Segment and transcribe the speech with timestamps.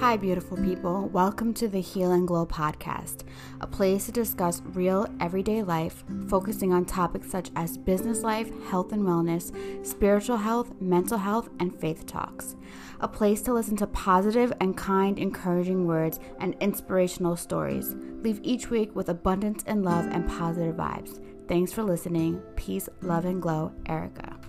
[0.00, 1.10] Hi, beautiful people.
[1.12, 3.24] Welcome to the Heal and Glow podcast,
[3.60, 8.92] a place to discuss real everyday life, focusing on topics such as business life, health
[8.92, 9.52] and wellness,
[9.86, 12.56] spiritual health, mental health, and faith talks.
[13.00, 17.94] A place to listen to positive and kind, encouraging words and inspirational stories.
[18.22, 21.22] Leave each week with abundance and love and positive vibes.
[21.46, 22.40] Thanks for listening.
[22.56, 24.39] Peace, love, and glow, Erica.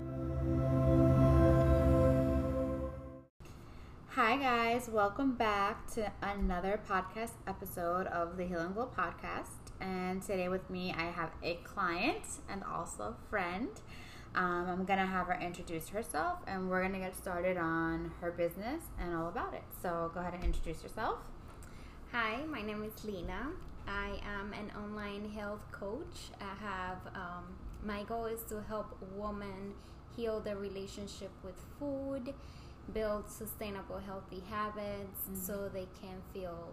[4.42, 4.90] Guys.
[4.90, 9.70] Welcome back to another podcast episode of the Heal and Glow podcast.
[9.80, 13.70] And today, with me, I have a client and also a friend.
[14.34, 18.14] Um, I'm going to have her introduce herself and we're going to get started on
[18.20, 19.62] her business and all about it.
[19.80, 21.20] So, go ahead and introduce yourself.
[22.12, 23.50] Hi, my name is Lena.
[23.88, 26.32] I am an online health coach.
[26.42, 27.44] I have um,
[27.86, 29.76] my goal is to help women
[30.16, 32.34] heal their relationship with food
[32.94, 35.36] build sustainable, healthy habits mm-hmm.
[35.36, 36.70] so they can feel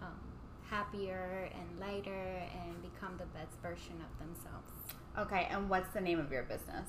[0.00, 0.20] um,
[0.68, 4.72] happier and lighter and become the best version of themselves.
[5.18, 6.88] Okay, and what's the name of your business?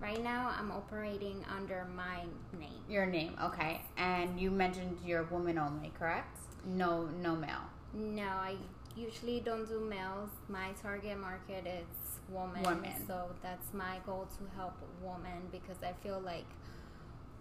[0.00, 2.20] Right now, I'm operating under my
[2.56, 2.82] name.
[2.88, 3.82] Your name, okay.
[3.96, 6.38] And you mentioned you're woman only, correct?
[6.64, 7.66] No, no male.
[7.92, 8.54] No, I
[8.96, 10.30] usually don't do males.
[10.48, 12.62] My target market is women.
[12.62, 12.92] Women.
[13.08, 16.46] So that's my goal to help women because I feel like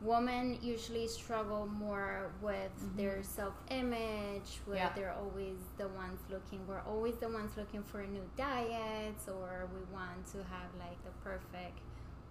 [0.02, 2.98] women usually struggle more with mm-hmm.
[2.98, 4.92] their self-image where yeah.
[4.96, 9.94] they're always the ones looking we're always the ones looking for new diets or we
[9.94, 11.80] want to have like the perfect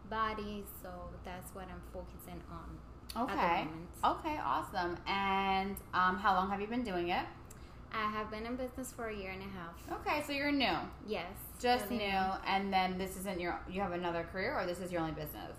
[0.08, 0.88] body so
[1.24, 3.66] that's what i'm focusing on okay
[4.04, 7.24] okay awesome and um, how long have you been doing it
[7.92, 10.00] I have been in business for a year and a half.
[10.00, 10.76] Okay, so you're new.
[11.06, 11.30] Yes.
[11.58, 13.58] Just new, and then this isn't your.
[13.70, 15.52] You have another career, or this is your only business?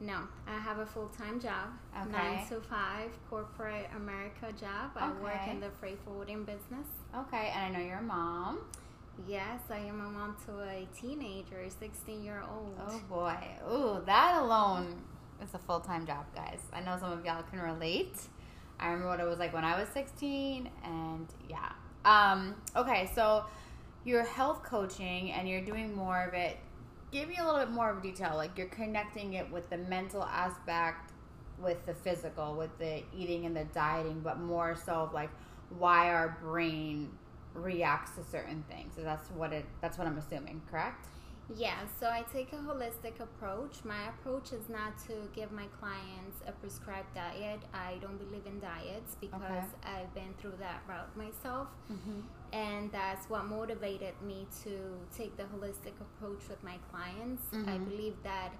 [0.00, 2.10] No, I have a full time job, okay.
[2.10, 4.90] nine to five corporate America job.
[4.96, 5.22] I okay.
[5.22, 6.86] work in the freight forwarding business.
[7.16, 8.60] Okay, and I know you're a mom.
[9.28, 12.74] Yes, I am a mom to a teenager, 16 year old.
[12.86, 13.36] Oh boy.
[13.70, 15.00] Ooh, that alone
[15.42, 16.60] is a full time job, guys.
[16.72, 18.16] I know some of y'all can relate.
[18.80, 21.72] I remember what it was like when I was 16, and yeah.
[22.04, 23.44] Um, okay, so
[24.04, 26.58] you're health coaching and you're doing more of it
[27.14, 28.32] give me a little bit more of detail.
[28.34, 31.12] Like you're connecting it with the mental aspect,
[31.58, 35.30] with the physical, with the eating and the dieting, but more so of like
[35.78, 37.10] why our brain
[37.54, 38.94] reacts to certain things.
[38.96, 39.64] So that's what it.
[39.80, 40.60] That's what I'm assuming.
[40.68, 41.06] Correct.
[41.54, 43.84] Yeah, so I take a holistic approach.
[43.84, 47.60] My approach is not to give my clients a prescribed diet.
[47.74, 49.62] I don't believe in diets because okay.
[49.84, 51.68] I've been through that route myself.
[51.92, 52.20] Mm-hmm.
[52.54, 54.78] And that's what motivated me to
[55.16, 57.42] take the holistic approach with my clients.
[57.52, 57.68] Mm-hmm.
[57.68, 58.52] I believe that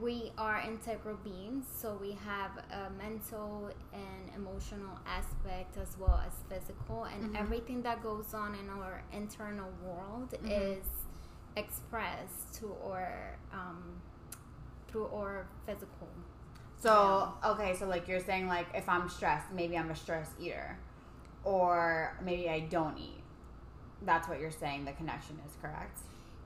[0.00, 6.32] we are integral beings, so we have a mental and emotional aspect as well as
[6.48, 7.36] physical, and mm-hmm.
[7.36, 10.46] everything that goes on in our internal world mm-hmm.
[10.50, 10.84] is
[11.56, 14.00] expressed to our um,
[14.88, 16.08] through our physical.
[16.78, 17.50] So yeah.
[17.50, 20.78] okay, so like you're saying, like if I'm stressed, maybe I'm a stress eater,
[21.44, 23.22] or maybe I don't eat.
[24.02, 24.84] That's what you're saying.
[24.84, 25.98] The connection is correct.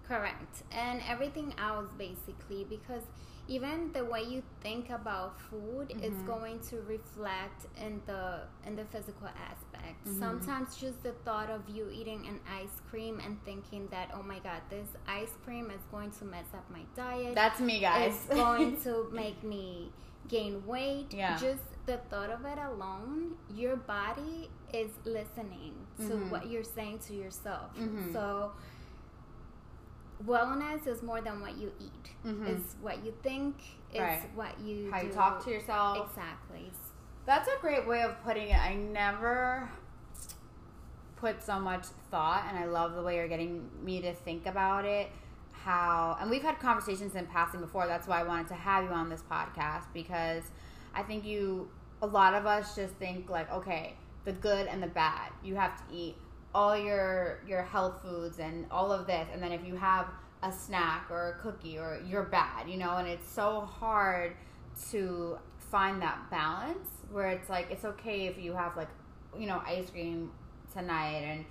[0.07, 3.03] Correct, and everything else basically because
[3.49, 6.03] even the way you think about food mm-hmm.
[6.03, 10.19] is going to reflect in the in the physical aspect mm-hmm.
[10.19, 14.39] sometimes just the thought of you eating an ice cream and thinking that oh my
[14.41, 18.35] god this ice cream is going to mess up my diet that's me guys it's
[18.35, 19.91] going to make me
[20.29, 26.31] gain weight yeah just the thought of it alone your body is listening to mm-hmm.
[26.31, 28.13] what you're saying to yourself mm-hmm.
[28.13, 28.53] so
[30.25, 32.11] wellness is more than what you eat.
[32.25, 32.47] Mm-hmm.
[32.47, 33.57] It's what you think.
[33.91, 34.31] It's right.
[34.35, 35.07] what you how do.
[35.07, 36.09] you talk to yourself.
[36.11, 36.71] Exactly.
[37.25, 38.59] That's a great way of putting it.
[38.59, 39.69] I never
[41.17, 44.85] put so much thought, and I love the way you're getting me to think about
[44.85, 45.11] it.
[45.53, 47.87] How and we've had conversations in passing before.
[47.87, 50.45] That's why I wanted to have you on this podcast because
[50.95, 51.69] I think you.
[52.03, 53.95] A lot of us just think like, okay,
[54.25, 55.31] the good and the bad.
[55.43, 56.17] You have to eat
[56.55, 60.07] all your your health foods and all of this and then if you have
[60.43, 64.33] a snack or a cookie or you're bad you know and it's so hard
[64.91, 68.89] to find that balance where it's like it's okay if you have like
[69.39, 70.31] you know ice cream
[70.73, 71.45] tonight and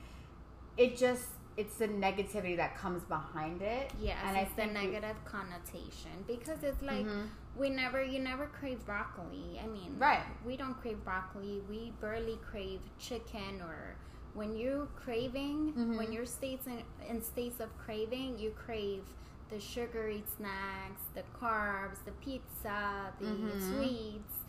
[0.76, 1.28] it just
[1.58, 3.92] it's the negativity that comes behind it.
[4.02, 7.28] Yes, and it's the negative we, connotation because it's like mm-hmm.
[7.58, 9.60] We never, you never crave broccoli.
[9.64, 10.24] I mean, right?
[10.46, 11.62] We don't crave broccoli.
[11.70, 13.96] We barely crave chicken or
[14.34, 15.98] when you're craving, mm-hmm.
[15.98, 19.04] when you're states in, in states of craving, you crave
[19.50, 23.78] the sugary snacks, the carbs, the pizza, the mm-hmm.
[23.78, 24.40] sweets.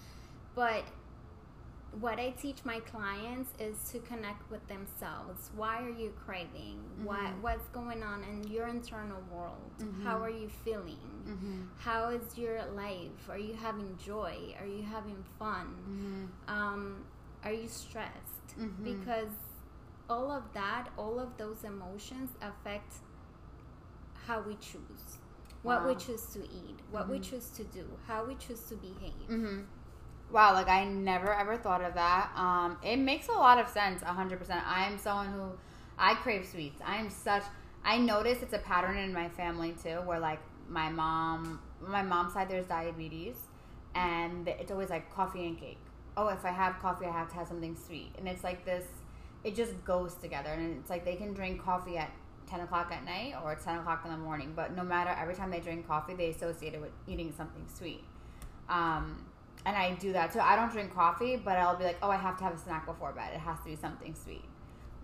[0.54, 0.84] But
[2.00, 5.50] what I teach my clients is to connect with themselves.
[5.56, 6.78] Why are you craving?
[6.78, 7.04] Mm-hmm.
[7.04, 9.70] What what's going on in your internal world?
[9.80, 10.04] Mm-hmm.
[10.04, 10.98] How are you feeling?
[11.26, 11.62] Mm-hmm.
[11.78, 13.30] How is your life?
[13.30, 14.54] Are you having joy?
[14.60, 15.74] Are you having fun?
[15.88, 16.54] Mm-hmm.
[16.54, 17.04] Um,
[17.44, 18.58] are you stressed?
[18.58, 18.84] Mm-hmm.
[18.84, 19.30] Because
[20.08, 22.94] all of that, all of those emotions affect
[24.26, 25.18] how we choose.
[25.62, 27.28] What we choose to eat, what we mm-hmm.
[27.28, 29.28] choose to do, how we choose to behave.
[30.32, 32.31] Wow, like I never ever thought of that.
[32.37, 34.62] Um, it makes a lot of sense, hundred percent.
[34.67, 35.52] I'm someone who
[35.99, 36.81] I crave sweets.
[36.84, 37.44] I am such.
[37.84, 42.32] I notice it's a pattern in my family too, where like my mom, my mom's
[42.32, 43.37] side, there's diabetes,
[43.94, 45.78] and it's always like coffee and cake.
[46.17, 48.84] Oh, if I have coffee, I have to have something sweet, and it's like this.
[49.44, 52.11] It just goes together, and it's like they can drink coffee at
[52.49, 55.50] 10 o'clock at night or 10 o'clock in the morning but no matter every time
[55.50, 58.05] they drink coffee they associate it with eating something sweet
[58.69, 59.26] um,
[59.64, 60.40] and I do that too.
[60.40, 62.86] I don't drink coffee, but I'll be like, oh, I have to have a snack
[62.86, 63.32] before bed.
[63.34, 64.44] It has to be something sweet.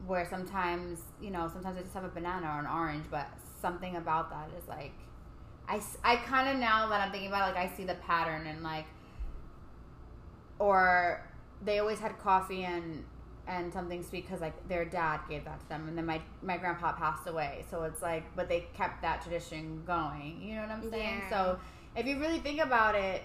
[0.07, 3.29] Where sometimes, you know, sometimes I just have a banana or an orange, but
[3.61, 4.93] something about that is like,
[5.69, 8.47] I, I kind of now that I'm thinking about it, like I see the pattern
[8.47, 8.87] and like,
[10.59, 11.25] or
[11.65, 13.05] they always had coffee and
[13.47, 16.57] and something sweet because like their dad gave that to them and then my my
[16.57, 20.71] grandpa passed away so it's like but they kept that tradition going you know what
[20.71, 21.31] i'm saying yeah.
[21.31, 21.59] so
[21.97, 23.23] if you really think about it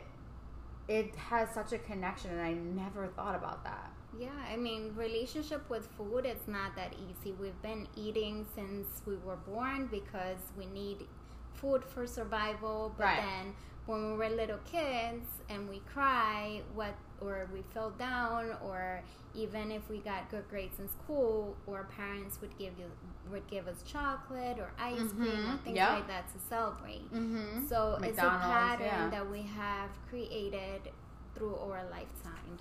[0.88, 3.92] it has such a connection and I never thought about that.
[4.18, 7.34] Yeah, I mean, relationship with food it's not that easy.
[7.34, 11.06] We've been eating since we were born because we need
[11.54, 13.18] food for survival, but right.
[13.18, 13.54] then
[13.86, 19.02] when we were little kids and we cry, what or we fell down or
[19.34, 22.86] even if we got good grades in school or parents would give you
[23.32, 25.24] would give us chocolate or ice mm-hmm.
[25.24, 25.90] cream or things yep.
[25.90, 27.68] like that to celebrate mm-hmm.
[27.68, 29.10] so McDonald's, it's a pattern yeah.
[29.10, 30.82] that we have created
[31.36, 32.58] through our lifetime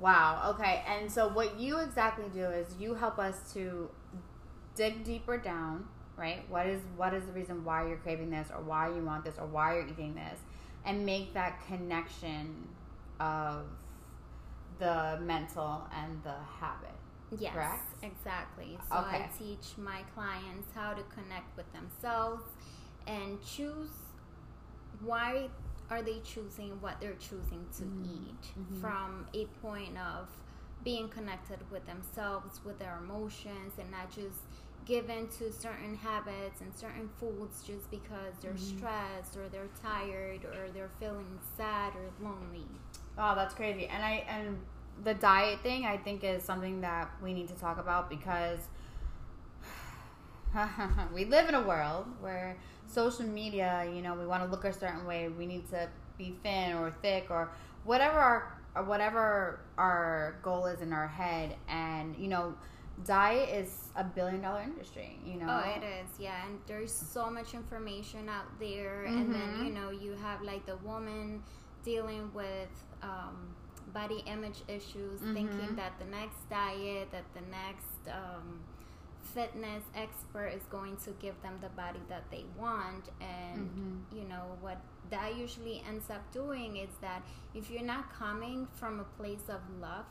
[0.00, 3.88] wow okay and so what you exactly do is you help us to
[4.74, 5.86] dig deeper down
[6.16, 9.24] right what is what is the reason why you're craving this or why you want
[9.24, 10.40] this or why you're eating this
[10.84, 12.68] and make that connection
[13.20, 13.64] of
[14.78, 16.93] the mental and the habit.
[17.38, 18.04] Yes, correct?
[18.04, 18.78] exactly.
[18.88, 19.16] So okay.
[19.16, 22.44] I teach my clients how to connect with themselves
[23.06, 23.90] and choose
[25.00, 25.48] why
[25.90, 28.04] are they choosing what they're choosing to mm-hmm.
[28.04, 28.80] eat mm-hmm.
[28.80, 30.28] from a point of
[30.82, 34.38] being connected with themselves, with their emotions, and not just
[34.84, 38.78] given to certain habits and certain foods just because they're mm-hmm.
[38.78, 42.66] stressed or they're tired or they're feeling sad or lonely.
[43.16, 43.86] Oh, that's crazy.
[43.86, 44.58] And I and
[45.02, 48.60] the diet thing I think is something that we need to talk about because
[51.12, 52.56] we live in a world where
[52.86, 56.36] social media, you know, we want to look a certain way, we need to be
[56.42, 57.50] thin or thick or
[57.84, 62.54] whatever our or whatever our goal is in our head and you know
[63.04, 67.28] diet is a billion dollar industry you know oh it is yeah and there's so
[67.28, 69.18] much information out there mm-hmm.
[69.18, 69.64] and then mm-hmm.
[69.66, 71.42] you know you have like the woman
[71.84, 72.70] dealing with
[73.02, 73.54] um,
[73.92, 75.34] body image issues mm-hmm.
[75.34, 78.60] thinking that the next diet that the next um,
[79.20, 84.16] fitness expert is going to give them the body that they want and mm-hmm.
[84.16, 84.78] you know what
[85.10, 87.22] that usually ends up doing is that
[87.54, 90.06] if you're not coming from a place of love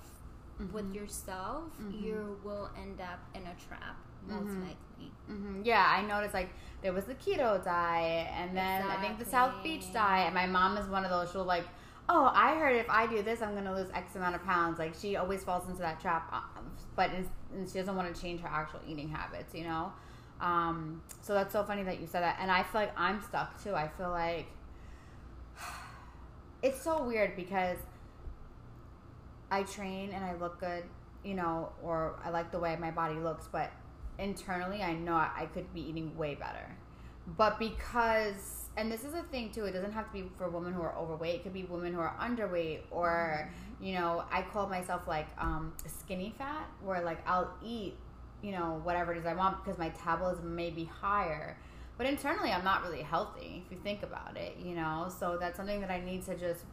[0.62, 0.74] mm-hmm.
[0.74, 2.04] with yourself, mm-hmm.
[2.04, 4.62] you will end up in a trap most mm-hmm.
[4.62, 5.12] likely.
[5.30, 5.62] Mm-hmm.
[5.64, 6.50] Yeah, I noticed like
[6.82, 8.98] there was the keto diet, and then exactly.
[8.98, 10.28] I think the South Beach diet.
[10.28, 11.32] And my mom is one of those.
[11.32, 11.66] She'll like,
[12.10, 14.80] oh, I heard if I do this, I'm gonna lose X amount of pounds.
[14.80, 16.62] Like she always falls into that trap, uh,
[16.96, 19.54] but and she doesn't want to change her actual eating habits.
[19.54, 19.92] You know.
[20.42, 23.64] Um, so that's so funny that you said that, and I feel like I'm stuck
[23.64, 23.76] too.
[23.76, 24.48] I feel like
[26.62, 27.78] it's so weird because
[29.54, 30.84] I train and I look good,
[31.24, 33.72] you know, or I like the way my body looks, but
[34.18, 36.76] internally I know I could be eating way better.
[37.28, 40.74] But because, and this is a thing too, it doesn't have to be for women
[40.74, 43.86] who are overweight, it could be women who are underweight, or, mm-hmm.
[43.86, 47.96] you know, I call myself like um, skinny fat, where like I'll eat,
[48.42, 51.58] you know, whatever it is I want because my metabolism may be higher.
[51.98, 55.12] But internally, I'm not really healthy if you think about it, you know?
[55.20, 56.66] So that's something that I need to just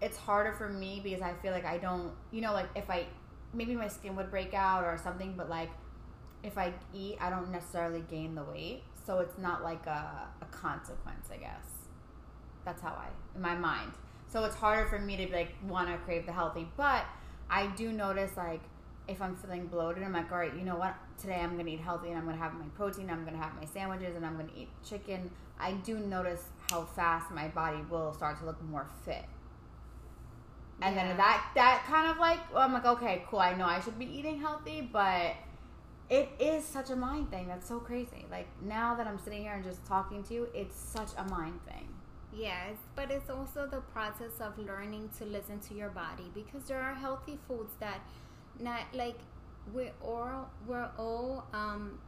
[0.00, 3.06] it's harder for me because I feel like I don't, you know, like if I
[3.52, 5.70] maybe my skin would break out or something, but like
[6.42, 8.82] if I eat, I don't necessarily gain the weight.
[9.06, 11.64] So it's not like a, a consequence, I guess.
[12.64, 13.92] That's how I, in my mind.
[14.28, 17.04] So it's harder for me to like want to crave the healthy, but
[17.48, 18.60] I do notice like
[19.08, 20.96] if I'm feeling bloated, I'm like, all right, you know what?
[21.18, 23.08] Today I'm gonna eat healthy and I'm gonna have my protein.
[23.10, 25.30] I'm gonna have my sandwiches and I'm gonna eat chicken.
[25.58, 29.24] I do notice how fast my body will start to look more fit
[30.82, 31.06] And yeah.
[31.08, 33.40] then that that kind of like well, I'm like, okay, cool.
[33.40, 35.34] I know I should be eating healthy, but
[36.08, 37.48] it is such a mind thing.
[37.48, 38.26] That's so crazy.
[38.30, 41.60] Like now that I'm sitting here and just talking to you, it's such a mind
[41.66, 41.88] thing.
[42.32, 46.82] Yes, but it's also the process of learning to listen to your body because there
[46.82, 48.00] are healthy foods that
[48.60, 49.18] not like
[49.72, 51.98] we're all we're all um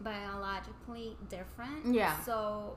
[0.00, 1.92] biologically different.
[1.92, 2.18] Yeah.
[2.24, 2.76] So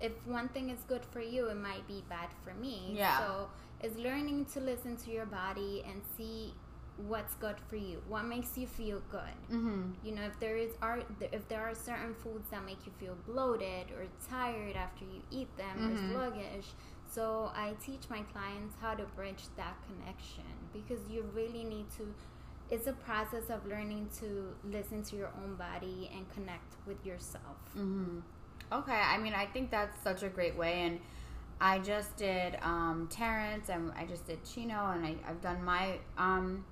[0.00, 2.92] if one thing is good for you, it might be bad for me.
[2.94, 3.18] Yeah.
[3.18, 3.48] So
[3.82, 6.54] it's learning to listen to your body and see
[6.96, 9.90] what's good for you what makes you feel good mm-hmm.
[10.04, 11.00] you know if there is are
[11.32, 15.48] if there are certain foods that make you feel bloated or tired after you eat
[15.56, 16.10] them mm-hmm.
[16.10, 16.66] or sluggish
[17.10, 22.14] so i teach my clients how to bridge that connection because you really need to
[22.70, 27.56] it's a process of learning to listen to your own body and connect with yourself
[27.76, 28.20] mm-hmm.
[28.72, 31.00] okay i mean i think that's such a great way and
[31.60, 35.98] I just did um, Terrence and I just did Chino and I, have done my
[36.18, 36.64] um,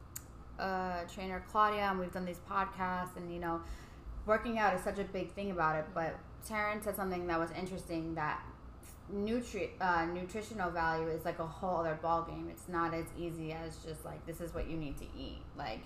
[0.58, 3.60] uh, trainer Claudia, and we've done these podcasts, and you know,
[4.26, 5.86] working out is such a big thing about it.
[5.94, 6.16] But
[6.48, 8.42] Taryn said something that was interesting that
[9.12, 12.48] nutri- uh, nutritional value is like a whole other ball game.
[12.50, 15.42] It's not as easy as just like this is what you need to eat.
[15.56, 15.80] Like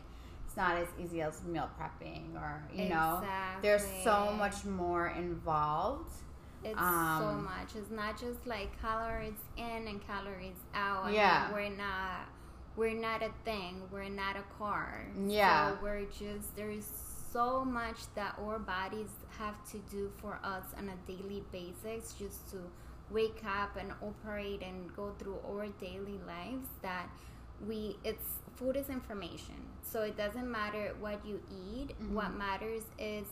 [0.46, 2.88] it's not as easy as meal prepping or you exactly.
[2.88, 3.22] know,
[3.62, 6.10] there's so much more involved.
[6.64, 7.76] It's um, so much.
[7.76, 11.04] It's not just like calories in and calories out.
[11.04, 12.28] I yeah, mean, we're not
[12.76, 13.82] we're not a thing.
[13.90, 15.06] We're not a car.
[15.26, 15.70] Yeah.
[15.70, 16.90] So we're just there's
[17.32, 22.50] so much that our bodies have to do for us on a daily basis just
[22.50, 22.58] to
[23.10, 27.08] wake up and operate and go through our daily lives that
[27.66, 32.14] we it's food is information so it doesn't matter what you eat mm-hmm.
[32.14, 33.26] what matters is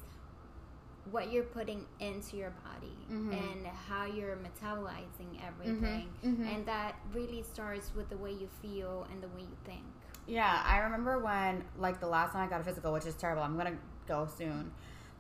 [1.11, 3.32] what you're putting into your body mm-hmm.
[3.32, 6.30] and how you're metabolizing everything mm-hmm.
[6.30, 6.49] Mm-hmm.
[6.49, 9.82] and that really starts with the way you feel and the way you think
[10.26, 13.42] yeah i remember when like the last time i got a physical which is terrible
[13.42, 13.76] i'm gonna
[14.08, 14.70] go soon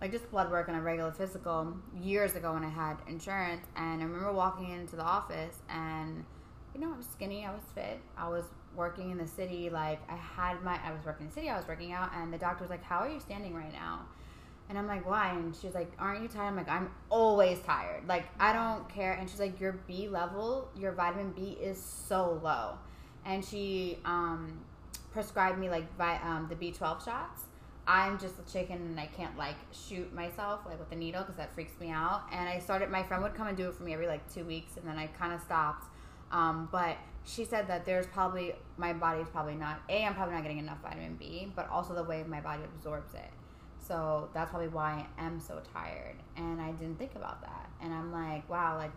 [0.00, 4.00] like just blood work and a regular physical years ago when i had insurance and
[4.00, 6.24] i remember walking into the office and
[6.74, 10.00] you know i was skinny i was fit i was working in the city like
[10.10, 12.38] i had my i was working in the city i was working out and the
[12.38, 14.00] doctor was like how are you standing right now
[14.68, 15.30] and I'm like, why?
[15.30, 16.48] And she's like, aren't you tired?
[16.48, 18.08] I'm like, I'm always tired.
[18.08, 19.12] Like, I don't care.
[19.12, 22.78] And she's like, your B level, your vitamin B is so low.
[23.26, 24.60] And she um,
[25.12, 27.42] prescribed me like vi- um, the B12 shots.
[27.86, 31.36] I'm just a chicken and I can't like shoot myself like with a needle because
[31.36, 32.22] that freaks me out.
[32.32, 34.44] And I started, my friend would come and do it for me every like two
[34.44, 35.86] weeks and then I kind of stopped.
[36.32, 40.42] Um, but she said that there's probably, my body's probably not, A, I'm probably not
[40.42, 43.30] getting enough vitamin B, but also the way my body absorbs it.
[43.86, 46.16] So that's probably why I am so tired.
[46.36, 47.68] And I didn't think about that.
[47.82, 48.92] And I'm like, wow, like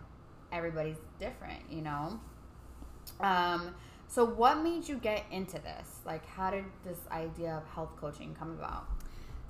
[0.52, 2.18] everybody's different, you know?
[3.20, 3.74] Um,
[4.08, 6.00] so what made you get into this?
[6.06, 8.86] Like, how did this idea of health coaching come about?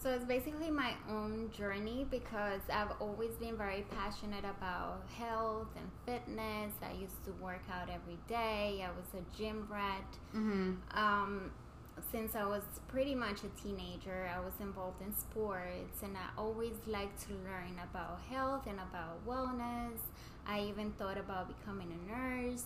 [0.01, 5.89] So it's basically my own journey because I've always been very passionate about health and
[6.07, 6.73] fitness.
[6.83, 8.85] I used to work out every day.
[8.85, 10.05] I was a gym rat.
[10.37, 10.75] Mm-hmm.
[10.97, 11.51] Um,
[12.13, 16.75] since I was pretty much a teenager, I was involved in sports and I always
[16.87, 19.99] liked to learn about health and about wellness.
[20.47, 22.65] I even thought about becoming a nurse.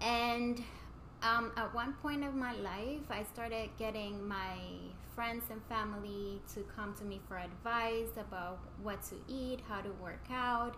[0.00, 0.62] And
[1.22, 4.56] um, at one point of my life, I started getting my
[5.14, 9.90] friends and family to come to me for advice about what to eat, how to
[10.02, 10.76] work out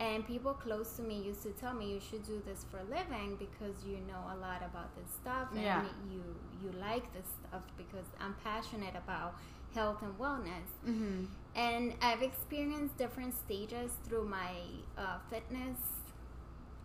[0.00, 2.84] and people close to me used to tell me you should do this for a
[2.84, 5.84] living because you know a lot about this stuff and yeah.
[6.10, 6.22] you
[6.62, 9.34] you like this stuff because I'm passionate about
[9.74, 10.70] health and wellness.
[10.88, 11.24] Mm-hmm.
[11.54, 14.52] And I've experienced different stages through my
[14.96, 15.78] uh, fitness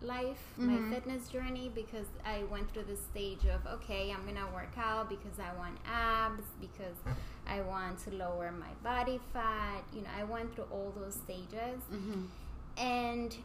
[0.02, 0.90] life, mm-hmm.
[0.90, 5.08] my fitness journey, because I went through the stage of okay, I'm gonna work out
[5.08, 6.96] because I want abs, because
[7.46, 9.84] I want to lower my body fat.
[9.94, 11.80] You know, I went through all those stages.
[11.90, 12.24] Mm-hmm
[12.76, 13.36] and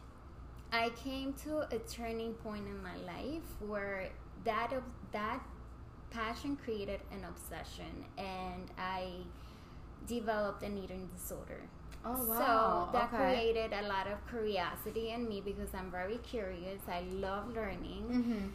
[0.72, 4.08] I came to a turning point in my life where
[4.44, 5.40] that of that
[6.10, 9.08] passion created an obsession, and I
[10.06, 11.60] developed an eating disorder.
[12.04, 12.88] Oh wow!
[12.92, 13.34] So that okay.
[13.34, 16.80] created a lot of curiosity in me because I'm very curious.
[16.88, 18.04] I love learning.
[18.10, 18.48] Mm-hmm.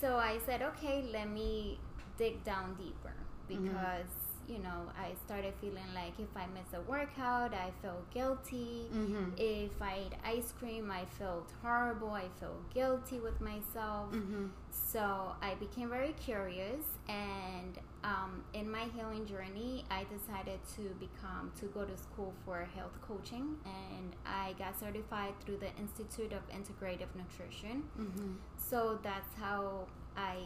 [0.00, 1.78] So I said, okay, let me
[2.18, 3.14] dig down deeper
[3.50, 3.64] mm-hmm.
[3.64, 4.06] because.
[4.06, 8.86] Mm-hmm you know, I started feeling like if I miss a workout, I felt guilty.
[8.92, 9.30] Mm-hmm.
[9.36, 12.10] If I ate ice cream, I felt horrible.
[12.10, 14.12] I felt guilty with myself.
[14.12, 14.46] Mm-hmm.
[14.70, 21.52] So I became very curious, and um, in my healing journey, I decided to become
[21.60, 26.42] to go to school for health coaching, and I got certified through the Institute of
[26.48, 27.84] Integrative Nutrition.
[27.98, 28.32] Mm-hmm.
[28.56, 29.86] So that's how
[30.16, 30.36] I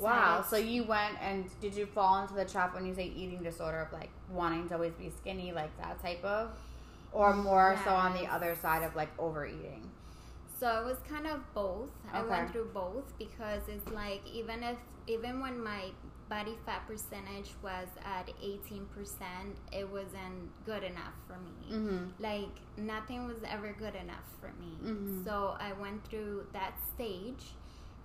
[0.00, 0.44] Wow.
[0.48, 3.80] So you went and did you fall into the trap when you say eating disorder
[3.80, 6.50] of like wanting to always be skinny, like that type of,
[7.12, 7.84] or more yes.
[7.84, 9.90] so on the other side of like overeating?
[10.60, 11.90] So it was kind of both.
[12.08, 12.18] Okay.
[12.18, 14.76] I went through both because it's like even if
[15.06, 15.90] even when my
[16.28, 18.80] body fat percentage was at 18%,
[19.72, 21.76] it wasn't good enough for me.
[21.76, 22.04] Mm-hmm.
[22.18, 24.78] Like nothing was ever good enough for me.
[24.82, 25.24] Mm-hmm.
[25.24, 27.52] So I went through that stage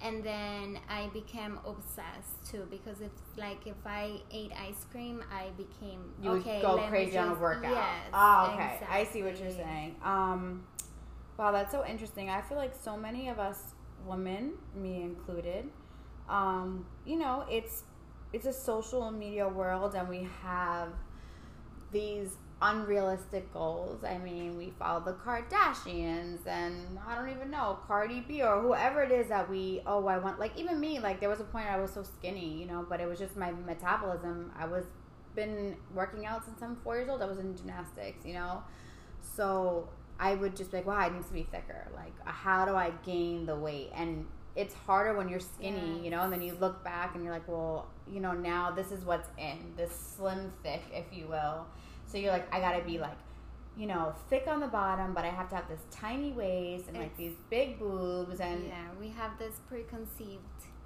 [0.02, 5.50] and then I became obsessed too because it's like if I ate ice cream, I
[5.58, 6.56] became you okay.
[6.56, 7.72] Would go crazy just, on a workout.
[7.72, 8.10] Yes.
[8.14, 8.74] Oh, okay.
[8.74, 8.88] Exactly.
[8.90, 9.96] I see what you're saying.
[10.04, 10.64] Um,
[11.38, 12.30] wow, that's so interesting.
[12.30, 13.74] I feel like so many of us
[14.06, 15.66] women, me included,
[16.30, 17.84] um, you know, it's
[18.32, 20.90] it's a social media world, and we have
[21.92, 24.04] these unrealistic goals.
[24.04, 29.02] I mean, we follow the Kardashians and I don't even know, Cardi B or whoever
[29.02, 31.68] it is that we, oh, I want, like even me, like there was a point
[31.68, 34.52] I was so skinny, you know, but it was just my metabolism.
[34.58, 34.86] I was
[35.36, 37.22] been working out since I'm four years old.
[37.22, 38.64] I was in gymnastics, you know,
[39.36, 39.88] so
[40.20, 41.88] I would just be like, wow, I need to be thicker.
[41.96, 43.92] Like, uh, how do I gain the weight?
[43.96, 44.26] And
[44.56, 47.48] it's harder when you're skinny, you know, and then you look back and you're like,
[47.48, 51.66] well, you know, now this is what's in this slim thick, if you will
[52.12, 53.18] so you're like, I gotta be like,
[53.78, 56.98] you know, thick on the bottom, but I have to have this tiny waist and
[56.98, 60.44] like these big boobs and yeah, we have this preconceived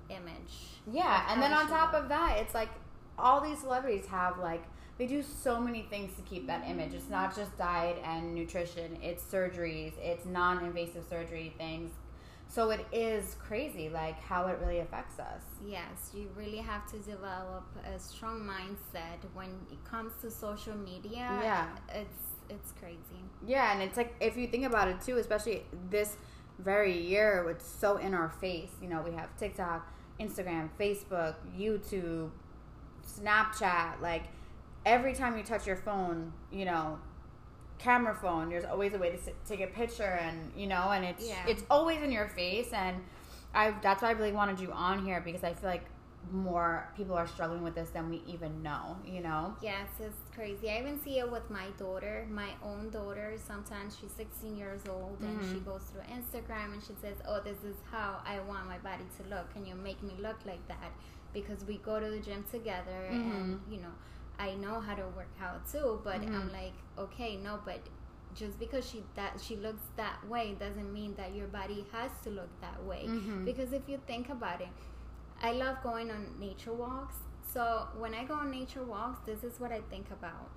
[0.09, 0.79] image.
[0.91, 2.69] Yeah, and then on top of that, it's like
[3.17, 4.63] all these celebrities have like
[4.97, 6.93] they do so many things to keep that image.
[6.93, 11.91] It's not just diet and nutrition, it's surgeries, it's non-invasive surgery things,
[12.53, 15.41] so it is crazy, like how it really affects us.
[15.65, 21.27] Yes, you really have to develop a strong mindset when it comes to social media.
[21.41, 23.23] Yeah, it's it's crazy.
[23.45, 26.15] Yeah, and it's like if you think about it too, especially this
[26.59, 28.71] very year, it's so in our face.
[28.81, 32.29] You know, we have TikTok, Instagram, Facebook, YouTube,
[33.07, 33.99] Snapchat.
[33.99, 34.25] Like
[34.85, 36.99] every time you touch your phone, you know,
[37.79, 38.49] camera phone.
[38.49, 41.45] There's always a way to sit, take a picture and you know and it's yeah.
[41.47, 42.71] it's always in your face.
[42.73, 43.01] And
[43.53, 45.85] i that's why i really wanted you on here because i feel like
[46.31, 49.53] more people are struggling with this than we even know you know?
[49.61, 50.69] Yes it's crazy.
[50.69, 52.25] I even see it with my daughter.
[52.31, 55.53] My own daughter sometimes she's 16 years old and mm-hmm.
[55.53, 59.03] she goes through instagram and she says oh this is how i want my body
[59.17, 59.53] to look.
[59.53, 60.91] Can you make me look like that?
[61.33, 63.31] Because we go to the gym together mm-hmm.
[63.31, 63.93] and you know
[64.39, 66.35] I know how to work out too, but mm-hmm.
[66.35, 67.79] I'm like, okay, no, but
[68.35, 72.29] just because she that she looks that way doesn't mean that your body has to
[72.29, 73.05] look that way.
[73.07, 73.45] Mm-hmm.
[73.45, 74.69] Because if you think about it,
[75.41, 77.15] I love going on nature walks.
[77.53, 80.49] So when I go on nature walks, this is what I think about.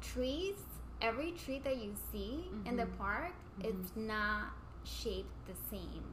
[0.00, 0.56] Trees,
[1.00, 2.66] every tree that you see mm-hmm.
[2.66, 2.98] in the mm-hmm.
[2.98, 4.08] park, it's mm-hmm.
[4.08, 4.52] not
[4.84, 6.04] shaped the same.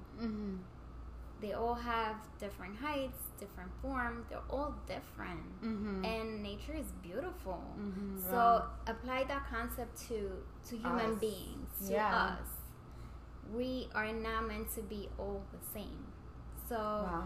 [1.42, 4.26] They all have different heights, different form.
[4.30, 6.06] They're all different, mm-hmm.
[6.06, 7.64] and nature is beautiful.
[7.80, 8.64] Mm-hmm, so right.
[8.88, 10.30] apply that concept to
[10.70, 11.20] to human us.
[11.20, 12.36] beings, to yeah.
[12.38, 12.48] us.
[13.54, 16.06] We are not meant to be all the same.
[16.70, 17.24] So wow.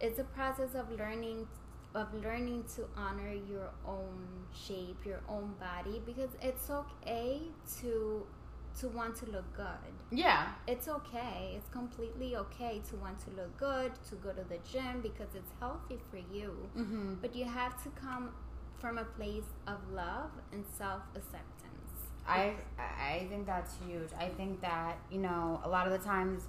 [0.00, 1.46] it's a process of learning
[1.94, 7.40] of learning to honor your own shape, your own body, because it's okay
[7.80, 8.26] to
[8.80, 9.94] to want to look good.
[10.10, 10.48] Yeah.
[10.66, 11.54] It's okay.
[11.56, 15.52] It's completely okay to want to look good, to go to the gym because it's
[15.60, 16.56] healthy for you.
[16.76, 17.14] Mm-hmm.
[17.20, 18.30] But you have to come
[18.78, 21.44] from a place of love and self acceptance.
[22.26, 24.10] I I think that's huge.
[24.18, 26.42] I think that, you know, a lot of the times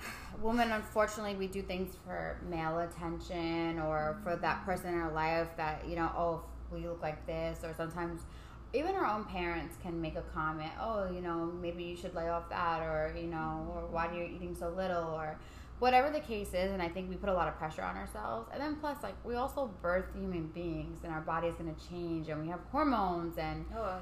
[0.42, 5.48] women unfortunately we do things for male attention or for that person in our life
[5.56, 8.22] that, you know, oh, we look like this or sometimes
[8.72, 12.28] even our own parents can make a comment oh you know maybe you should lay
[12.28, 15.38] off that or you know or why are you eating so little or
[15.80, 18.48] whatever the case is and i think we put a lot of pressure on ourselves
[18.52, 21.88] and then plus like we also birth human beings and our body is going to
[21.88, 23.82] change and we have hormones and oh.
[23.82, 23.98] Uh,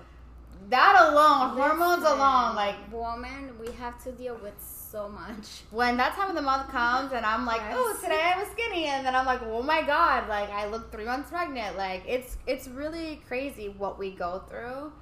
[0.69, 4.55] that alone hormones alone like woman we have to deal with
[4.91, 5.63] so much.
[5.71, 7.75] When that time of the month comes and I'm like, yes.
[7.77, 10.91] oh, today I was skinny, and then I'm like, oh my god, like I look
[10.91, 11.77] three months pregnant.
[11.77, 14.93] Like it's it's really crazy what we go through.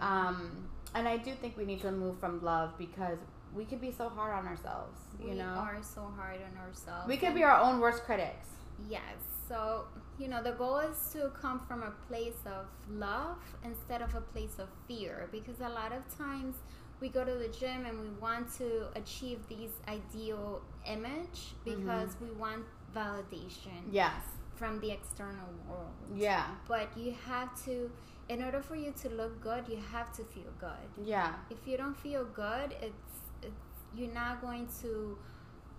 [0.00, 0.28] Yeah.
[0.28, 3.18] Um, and I do think we need to move from love because
[3.54, 4.98] we could be so hard on ourselves.
[5.20, 7.08] You we know, are so hard on ourselves.
[7.08, 8.48] We could be our own worst critics.
[8.88, 9.00] Yes.
[9.48, 9.84] So,
[10.18, 14.20] you know, the goal is to come from a place of love instead of a
[14.20, 16.56] place of fear because a lot of times
[17.00, 22.24] we go to the gym and we want to achieve these ideal image because mm-hmm.
[22.24, 23.82] we want validation.
[23.90, 24.12] Yes.
[24.54, 25.92] From the external world.
[26.14, 26.46] Yeah.
[26.66, 27.90] But you have to
[28.28, 31.04] in order for you to look good, you have to feel good.
[31.04, 31.34] Yeah.
[31.50, 33.54] If you don't feel good, it's, it's
[33.94, 35.16] you're not going to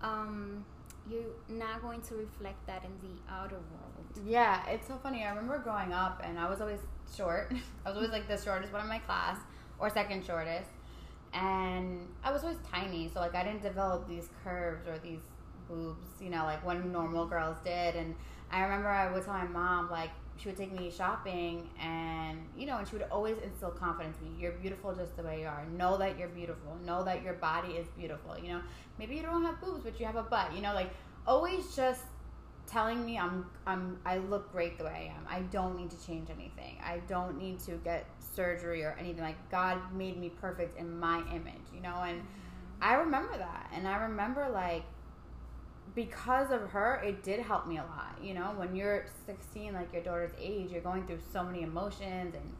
[0.02, 0.64] um
[1.10, 4.26] you're not going to reflect that in the outer world.
[4.26, 5.24] Yeah, it's so funny.
[5.24, 6.80] I remember growing up and I was always
[7.16, 7.52] short.
[7.86, 9.38] I was always like the shortest one in my class
[9.78, 10.68] or second shortest.
[11.32, 15.20] And I was always tiny, so like I didn't develop these curves or these
[15.68, 17.94] boobs, you know, like when normal girls did.
[17.94, 18.14] And
[18.50, 22.64] I remember I would tell my mom like she would take me shopping and you
[22.64, 24.40] know and she would always instill confidence in me.
[24.40, 25.64] You're beautiful just the way you are.
[25.76, 26.76] Know that you're beautiful.
[26.84, 28.60] Know that your body is beautiful you know?
[28.98, 30.74] Maybe you don't have boobs but you have a butt you know?
[30.74, 30.90] Like
[31.26, 32.02] always just
[32.66, 35.26] telling me i'm i'm i look great the way i am.
[35.28, 36.78] I don't need to change anything.
[36.84, 38.06] I don't need to get
[38.38, 42.22] surgery or anything like god made me perfect in my image you know and
[42.80, 44.84] i remember that and i remember like
[45.94, 48.16] because of her, it did help me a lot.
[48.22, 52.34] You know, when you're 16, like your daughter's age, you're going through so many emotions
[52.34, 52.52] and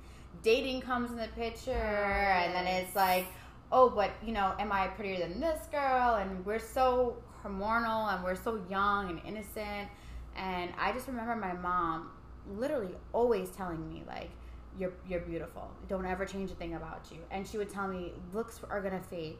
[0.42, 1.70] dating comes in the picture.
[1.70, 3.26] And then it's like,
[3.70, 6.16] oh, but, you know, am I prettier than this girl?
[6.16, 9.88] And we're so hormonal and we're so young and innocent.
[10.36, 12.10] And I just remember my mom
[12.56, 14.30] literally always telling me, like,
[14.78, 15.70] you're, you're beautiful.
[15.88, 17.18] Don't ever change a thing about you.
[17.30, 19.36] And she would tell me, looks are to fade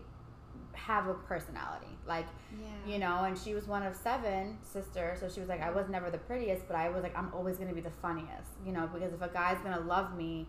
[0.79, 1.87] have a personality.
[2.07, 2.27] Like,
[2.61, 2.93] yeah.
[2.93, 5.89] you know, and she was one of seven sisters, so she was like, I was
[5.89, 8.89] never the prettiest, but I was like, I'm always to be the funniest, you know,
[8.93, 10.47] because if a guy's to love me,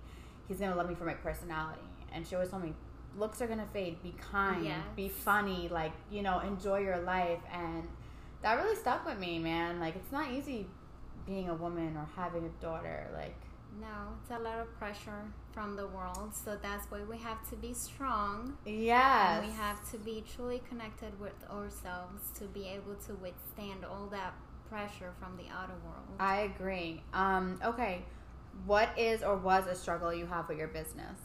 [0.48, 1.82] he's to love me for my personality.
[2.14, 2.74] And she always told me,
[3.18, 4.02] looks are to fade.
[4.04, 4.80] Be kind, yes.
[4.96, 7.40] be funny, like, you know, enjoy your life.
[7.52, 7.88] And
[8.42, 9.80] that really stuck with me, man.
[9.80, 10.68] Like, it's not easy
[11.26, 13.10] being a woman or having a daughter.
[13.14, 13.36] Like,
[13.80, 16.34] no, it's a lot of pressure from the world.
[16.34, 18.58] So that's why we have to be strong.
[18.66, 19.40] Yes.
[19.40, 24.08] And we have to be truly connected with ourselves to be able to withstand all
[24.12, 24.34] that
[24.70, 26.08] pressure from the outer world.
[26.20, 27.02] I agree.
[27.14, 28.04] Um, okay.
[28.66, 31.18] What is or was a struggle you have with your business?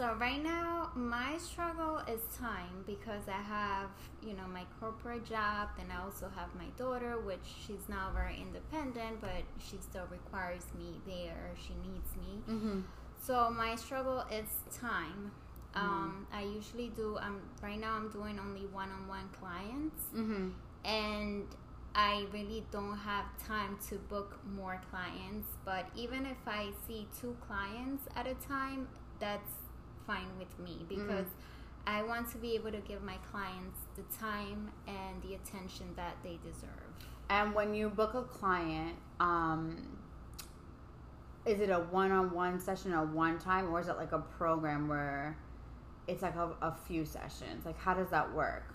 [0.00, 3.90] So right now, my struggle is time because I have,
[4.26, 8.40] you know, my corporate job, and I also have my daughter, which she's now very
[8.40, 11.50] independent, but she still requires me there.
[11.54, 12.40] She needs me.
[12.48, 12.80] Mm-hmm.
[13.22, 15.32] So my struggle is time.
[15.76, 15.86] Mm-hmm.
[15.86, 17.18] Um, I usually do.
[17.20, 20.48] Um, right now I'm doing only one-on-one clients, mm-hmm.
[20.82, 21.44] and
[21.94, 25.58] I really don't have time to book more clients.
[25.66, 29.52] But even if I see two clients at a time, that's
[30.06, 31.86] fine with me because mm.
[31.86, 36.16] I want to be able to give my clients the time and the attention that
[36.22, 36.70] they deserve.
[37.28, 39.76] And when you book a client, um,
[41.46, 45.36] is it a one-on-one session a one time, or is it like a program where
[46.06, 47.64] it's like a, a few sessions?
[47.64, 48.74] Like, how does that work?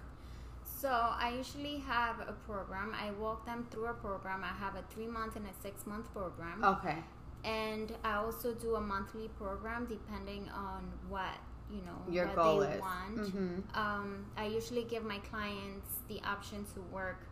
[0.64, 2.94] So I usually have a program.
[3.00, 4.44] I walk them through a program.
[4.44, 6.64] I have a three month and a six month program.
[6.64, 6.98] Okay
[7.46, 11.38] and I also do a monthly program depending on what
[11.72, 12.82] you know your what goal they is.
[12.82, 13.18] want.
[13.18, 13.80] Mm-hmm.
[13.80, 17.28] Um, I usually give my clients the option to work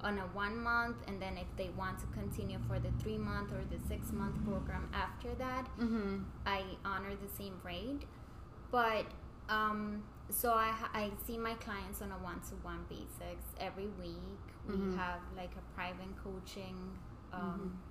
[0.00, 3.52] on a one month, and then if they want to continue for the three month
[3.52, 6.18] or the six month program after that, mm-hmm.
[6.46, 8.02] I honor the same rate.
[8.70, 9.06] But
[9.48, 14.16] um, so I, I see my clients on a one to one basis every week.
[14.66, 14.96] We mm-hmm.
[14.96, 16.76] have like a private coaching.
[17.32, 17.87] Um, mm-hmm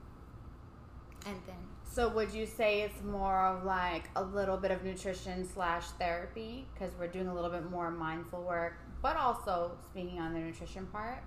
[1.27, 1.55] and then
[1.89, 6.67] so would you say it's more of like a little bit of nutrition slash therapy?
[6.73, 10.85] Because we're doing a little bit more mindful work but also speaking on the nutrition
[10.87, 11.23] part?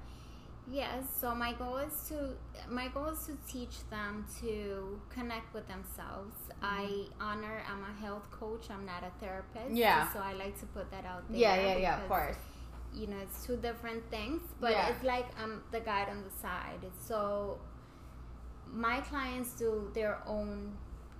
[0.70, 1.06] Yes.
[1.20, 2.34] So my goal is to
[2.68, 6.36] my goal is to teach them to connect with themselves.
[6.62, 6.64] Mm-hmm.
[6.64, 8.66] i honor i'm a health coach.
[8.70, 9.74] I'm not a therapist.
[9.74, 10.12] Yeah.
[10.12, 12.36] So i like to put that out there yeah yeah yeah of course.
[12.94, 14.88] you know it's two different things but yeah.
[14.88, 16.84] it's like i'm the guide on the side.
[17.08, 17.58] So
[18.72, 20.72] my clients do their own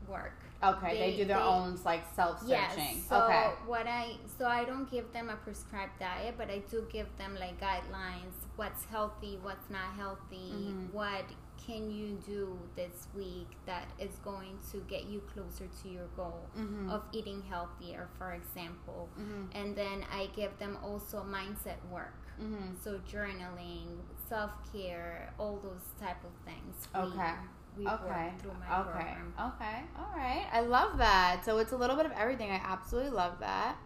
[0.09, 0.35] work.
[0.63, 2.51] Okay, they, they do their they, own like self searching.
[2.51, 3.51] Yes, so okay.
[3.67, 7.37] what I so I don't give them a prescribed diet, but I do give them
[7.41, 8.37] like guidelines.
[8.57, 10.93] What's healthy, what's not healthy, mm-hmm.
[10.93, 11.25] what
[11.67, 16.47] can you do this week that is going to get you closer to your goal
[16.59, 16.91] mm-hmm.
[16.91, 19.09] of eating healthier, for example.
[19.19, 19.57] Mm-hmm.
[19.57, 22.15] And then I give them also mindset work.
[22.41, 22.75] Mm-hmm.
[22.83, 23.99] So journaling,
[24.31, 26.89] self care, all those type of things.
[26.95, 27.33] Okay.
[27.77, 28.05] We, we okay.
[28.05, 28.33] okay.
[28.67, 29.35] Program.
[29.39, 29.83] Okay.
[29.99, 30.47] All right.
[30.53, 31.43] I love that.
[31.45, 32.51] So it's a little bit of everything.
[32.51, 33.77] I absolutely love that.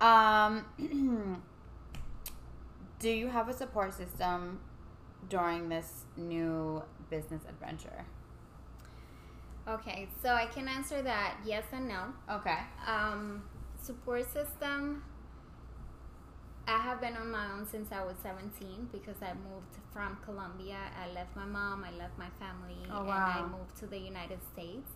[0.00, 0.64] Um,
[2.98, 4.60] do you have a support system
[5.28, 8.04] during this new business adventure?
[9.68, 12.04] Okay, so I can answer that yes and no.
[12.30, 12.56] Okay.
[12.86, 13.42] Um,
[13.82, 15.02] support system.
[16.68, 20.76] I have been on my own since I was 17 because I moved from Colombia.
[21.02, 23.10] I left my mom, I left my family, Oh, and.
[23.10, 24.90] I moved to the United States.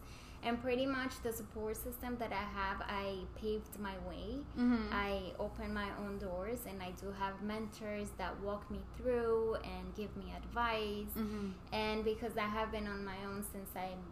[0.44, 4.38] And pretty much the support system that I have, I paved my way.
[4.58, 4.92] Mm-hmm.
[4.92, 9.94] I open my own doors, and I do have mentors that walk me through and
[9.94, 11.12] give me advice.
[11.16, 11.50] mm-hmm.
[11.72, 14.02] And because I have been on my own since I'm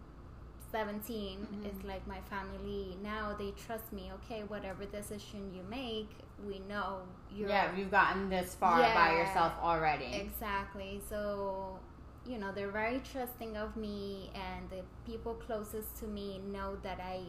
[0.71, 1.67] 17, Mhm.
[1.67, 4.13] it's like my family now they trust me.
[4.19, 6.11] Okay, whatever decision you make,
[6.47, 6.99] we know
[7.35, 10.15] you're Yeah, you've gotten this far by yourself already.
[10.15, 11.01] exactly.
[11.09, 11.79] So,
[12.27, 17.01] you know, they're very trusting of me, and the people closest to me know that
[17.01, 17.21] I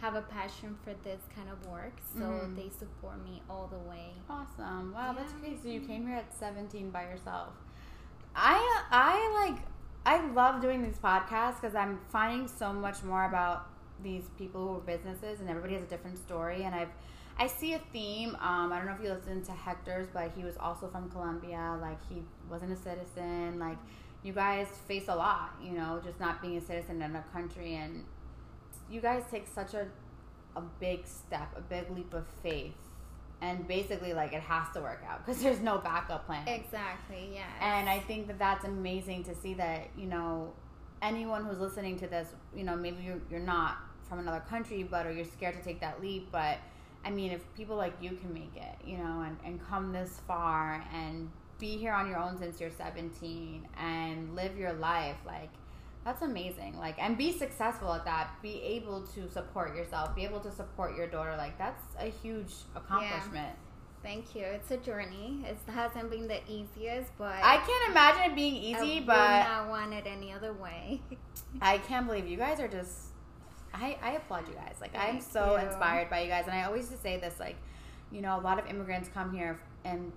[0.00, 1.92] have a passion for this kind of work.
[2.18, 2.56] So Mhm.
[2.56, 4.12] they support me all the way.
[4.28, 4.92] Awesome.
[4.92, 5.38] Wow, that's Yeah.
[5.40, 5.62] crazy.
[5.62, 7.54] So you came here at 17 by yourself.
[8.34, 9.62] I I like
[10.06, 13.66] I love doing these podcasts because I'm finding so much more about
[14.02, 16.90] these people who are businesses and everybody has a different story and I've
[17.38, 18.30] I see a theme.
[18.40, 21.78] Um, I don't know if you listened to Hector's, but he was also from Colombia.
[21.80, 23.58] Like he wasn't a citizen.
[23.58, 23.78] Like
[24.22, 27.74] you guys face a lot, you know, just not being a citizen in a country,
[27.74, 28.04] and
[28.90, 29.86] you guys take such a
[30.56, 32.76] a big step, a big leap of faith,
[33.40, 36.46] and basically like it has to work out because there's no backup plan.
[36.46, 37.30] Exactly.
[37.34, 37.42] Yeah.
[37.60, 40.52] And I think that that's amazing to see that you know
[41.02, 43.76] anyone who's listening to this, you know, maybe you're, you're not
[44.08, 46.58] from another country, but or you're scared to take that leap, but
[47.04, 50.20] I mean, if people like you can make it, you know, and, and come this
[50.26, 55.50] far and be here on your own since you're 17 and live your life, like
[56.04, 56.78] that's amazing.
[56.78, 58.30] Like, and be successful at that.
[58.42, 60.14] Be able to support yourself.
[60.14, 61.34] Be able to support your daughter.
[61.36, 63.56] Like, that's a huge accomplishment.
[64.02, 64.42] Thank you.
[64.42, 65.42] It's a journey.
[65.46, 69.44] It hasn't been the easiest, but I can't imagine it being easy, I would but
[69.44, 71.00] not want it any other way.
[71.62, 73.13] I can't believe you guys are just.
[73.74, 74.76] I, I applaud you guys.
[74.80, 75.66] Like I'm so you.
[75.66, 77.40] inspired by you guys, and I always just say this.
[77.40, 77.56] Like,
[78.12, 80.12] you know, a lot of immigrants come here, and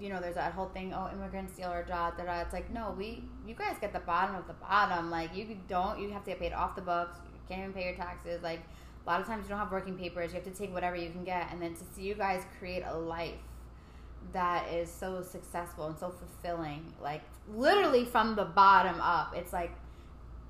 [0.00, 0.92] you know, there's that whole thing.
[0.94, 2.16] Oh, immigrants steal our job.
[2.16, 2.40] Da, da.
[2.40, 5.10] It's like no, we you guys get the bottom of the bottom.
[5.10, 6.00] Like you don't.
[6.00, 7.18] You have to get paid off the books.
[7.24, 8.42] You can't even pay your taxes.
[8.42, 8.60] Like
[9.04, 10.32] a lot of times you don't have working papers.
[10.32, 12.82] You have to take whatever you can get, and then to see you guys create
[12.86, 13.34] a life
[14.32, 17.22] that is so successful and so fulfilling like
[17.54, 19.72] literally from the bottom up it's like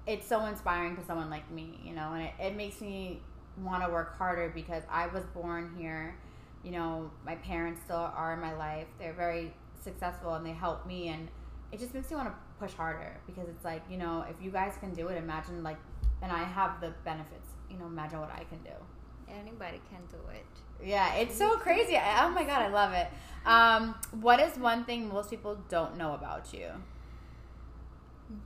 [0.07, 3.21] it's so inspiring to someone like me you know and it, it makes me
[3.63, 6.17] want to work harder because i was born here
[6.65, 10.87] you know my parents still are in my life they're very successful and they help
[10.87, 11.29] me and
[11.73, 14.51] it just makes me want to push harder because it's like you know if you
[14.51, 15.79] guys can do it imagine like
[16.23, 18.71] and i have the benefits you know imagine what i can do
[19.41, 20.45] Anybody can do it.
[20.87, 21.97] yeah, it's so crazy.
[21.97, 23.07] I- Oh my god, I love it.
[23.47, 26.67] Um, what is one thing most people don't know about you?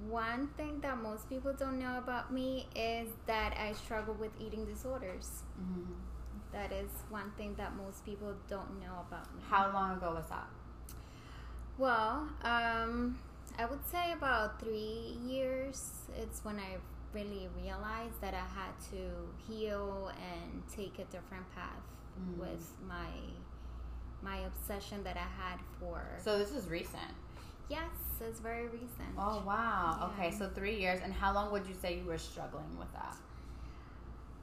[0.09, 4.65] One thing that most people don't know about me is that I struggle with eating
[4.65, 5.43] disorders.
[5.61, 5.93] Mm-hmm.
[6.53, 9.43] That is one thing that most people don't know about me.
[9.49, 10.47] How long ago was that?
[11.79, 13.19] Well, um,
[13.59, 15.91] I would say about three years.
[16.17, 16.77] It's when I
[17.13, 21.83] really realized that I had to heal and take a different path
[22.19, 22.39] Mm.
[22.39, 23.09] with my
[24.23, 26.03] my obsession that I had for.
[26.25, 27.13] So this is recent.
[27.69, 29.15] Yes, it's very recent.
[29.19, 29.97] Oh wow.
[29.99, 30.07] Yeah.
[30.27, 31.01] Okay, so three years.
[31.03, 33.17] And how long would you say you were struggling with that?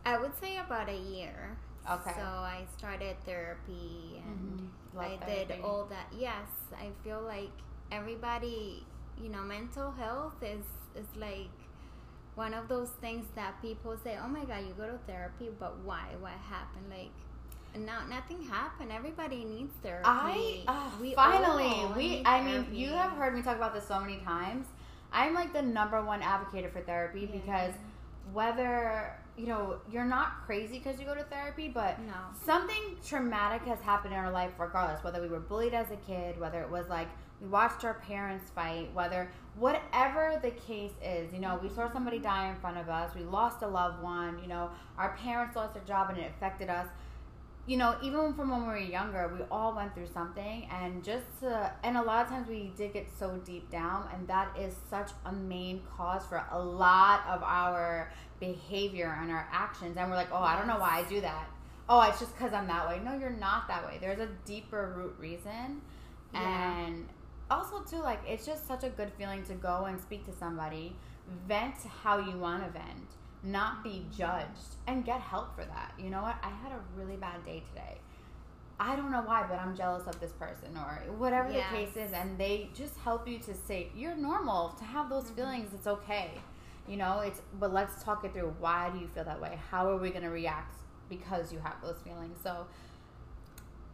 [0.06, 1.58] I would say about a year.
[1.90, 2.12] Okay.
[2.16, 5.00] So I started therapy and Mhm.
[5.00, 5.54] I therapy.
[5.54, 6.08] did all that.
[6.14, 7.52] Yes, I feel like
[7.92, 8.86] everybody,
[9.22, 11.50] you know, mental health is is like
[12.36, 15.78] one of those things that people say, "Oh my God, you go to therapy, but
[15.80, 16.16] why?
[16.20, 17.12] What happened?" Like,
[17.78, 18.92] no, nothing happened.
[18.92, 20.04] Everybody needs therapy.
[20.06, 22.22] I uh, We finally we.
[22.26, 24.68] I mean, you have heard me talk about this so many times.
[25.12, 27.40] I'm like the number one advocate for therapy Yeah.
[27.40, 27.74] because
[28.32, 32.14] whether you know you're not crazy because you go to therapy, but no,
[32.46, 36.40] something traumatic has happened in our life regardless whether we were bullied as a kid
[36.40, 37.08] whether it was like
[37.42, 42.18] we watched our parents fight whether whatever the case is you know we saw somebody
[42.20, 45.74] die in front of us we lost a loved one you know our parents lost
[45.74, 46.88] their job and it affected us
[47.66, 51.26] you know even from when we were younger we all went through something and just
[51.40, 54.74] to, and a lot of times we did get so deep down and that is
[54.90, 60.18] such a main cause for a lot of our behavior and our actions and we're
[60.18, 61.48] like oh i don't know why i do that.
[61.88, 63.00] Oh it's just because i'm that way.
[63.04, 63.98] No you're not that way.
[64.00, 65.82] There's a deeper root reason
[66.34, 66.80] Yeah.
[66.88, 67.08] and
[67.50, 70.96] also too like it's just such a good feeling to go and speak to somebody
[71.48, 73.10] vent how you want to vent
[73.44, 77.18] not be judged and get help for that you know what i had a really
[77.18, 77.98] bad day today
[78.80, 81.72] I don't know why, but I'm jealous of this person, or whatever Yes.
[81.72, 85.26] the case is, and they just help you to say you're normal to have those
[85.26, 85.36] Mhm.
[85.36, 85.74] feelings.
[85.76, 86.32] It's okay,
[86.88, 87.20] you know.
[87.20, 88.56] It's but let's talk it through.
[88.60, 89.60] Why do you feel that way?
[89.70, 90.76] How are we gonna react
[91.08, 92.38] because you have those feelings?
[92.42, 92.66] So,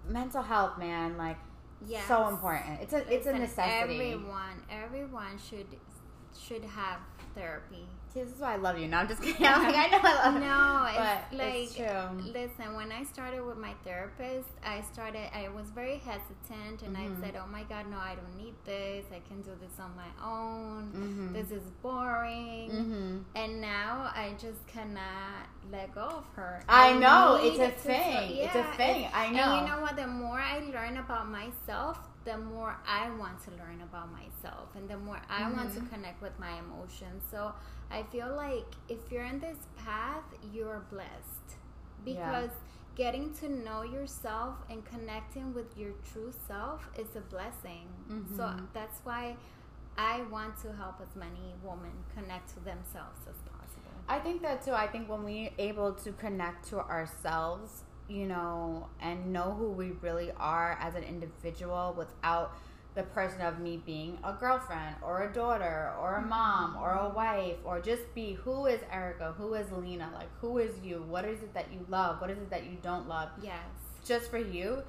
[0.08, 1.38] mental health, man, like
[1.86, 2.08] Yes.
[2.08, 2.80] so important.
[2.82, 3.94] It's a it's a Listen, necessity.
[4.14, 5.68] Everyone, everyone should
[6.38, 7.00] should have
[7.36, 7.86] therapy.
[8.14, 8.88] See, this is why I love you.
[8.88, 9.46] No, I'm just kidding.
[9.46, 10.40] I'm like, I know I love you.
[10.40, 12.32] No, but it's like it's true.
[12.34, 12.76] listen.
[12.76, 15.30] When I started with my therapist, I started.
[15.36, 17.20] I was very hesitant, and Mhm.
[17.20, 19.06] I said, "Oh my God, no, I don't need this.
[19.14, 20.92] I can do this on my own.
[20.92, 21.34] Mm-hmm.
[21.34, 23.18] This is boring." mm-hmm.
[23.36, 26.64] And now I just cannot let go of her.
[26.68, 28.38] I know it's a to- thing.
[28.38, 29.08] it's a thing.
[29.14, 29.44] I know.
[29.44, 29.96] And you know what?
[29.96, 34.90] The more I learn about myself, the more I want to learn about myself, and
[34.90, 35.90] the more I want to Mhm.
[35.92, 37.24] connect with my emotions.
[37.30, 37.54] So
[37.92, 40.24] I feel like if you're in this path,
[40.54, 41.58] you're blessed
[42.06, 42.52] because
[42.96, 47.88] getting to know yourself and connecting with your true self is a blessing.
[48.36, 48.68] So Mhm.
[48.74, 49.38] that's why
[49.98, 53.92] I want to help as many women connect to themselves as possible.
[54.08, 54.74] I think that too.
[54.74, 59.92] I think when we're able to connect to ourselves, you know, and know who we
[60.02, 62.54] really are as an individual without
[62.96, 67.10] the person of me being a girlfriend or a daughter or a mom or a
[67.10, 71.04] wife or just be who is Erica, who is Lena, like who is you?
[71.08, 72.20] What is it that you love?
[72.22, 73.30] What is it that you don't love?
[73.42, 73.60] Yes.
[74.06, 74.84] just for you,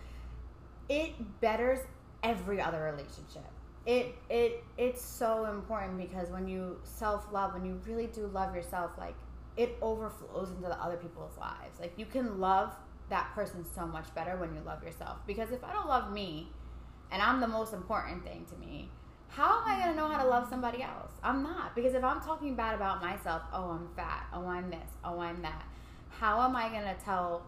[0.89, 1.81] it betters
[2.23, 3.51] every other relationship.
[3.87, 8.55] It it it's so important because when you self love, when you really do love
[8.55, 9.15] yourself, like
[9.57, 11.79] it overflows into the other people's lives.
[11.81, 12.75] Like you can love
[13.09, 15.19] that person so much better when you love yourself.
[15.27, 16.49] Because if I don't love me,
[17.13, 18.89] and I'm the most important thing to me,
[19.29, 21.13] how am I gonna know how to love somebody else?
[21.23, 21.75] I'm not.
[21.75, 25.41] Because if I'm talking bad about myself, oh I'm fat, oh I'm this, oh I'm
[25.43, 25.65] that,
[26.11, 27.43] how am I gonna tell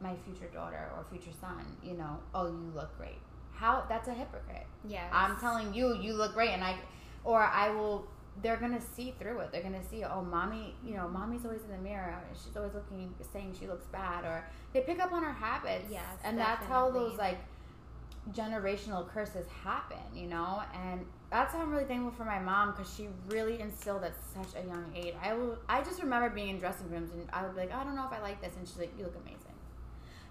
[0.00, 3.18] my future daughter or future son, you know, oh you look great?
[3.52, 4.66] How that's a hypocrite.
[4.86, 5.08] Yeah.
[5.12, 6.76] I'm telling you, you look great, and I,
[7.24, 8.06] or I will.
[8.42, 9.50] They're gonna see through it.
[9.50, 12.22] They're gonna see, oh, mommy, you know, mommy's always in the mirror.
[12.28, 15.86] and She's always looking, saying she looks bad, or they pick up on her habits.
[15.90, 17.38] Yes, and that's how those like
[18.32, 20.62] generational curses happen, you know.
[20.74, 24.62] And that's how I'm really thankful for my mom because she really instilled at such
[24.62, 25.14] a young age.
[25.22, 27.78] I will, I just remember being in dressing rooms and I would be like, oh,
[27.78, 29.55] I don't know if I like this, and she's like, you look amazing.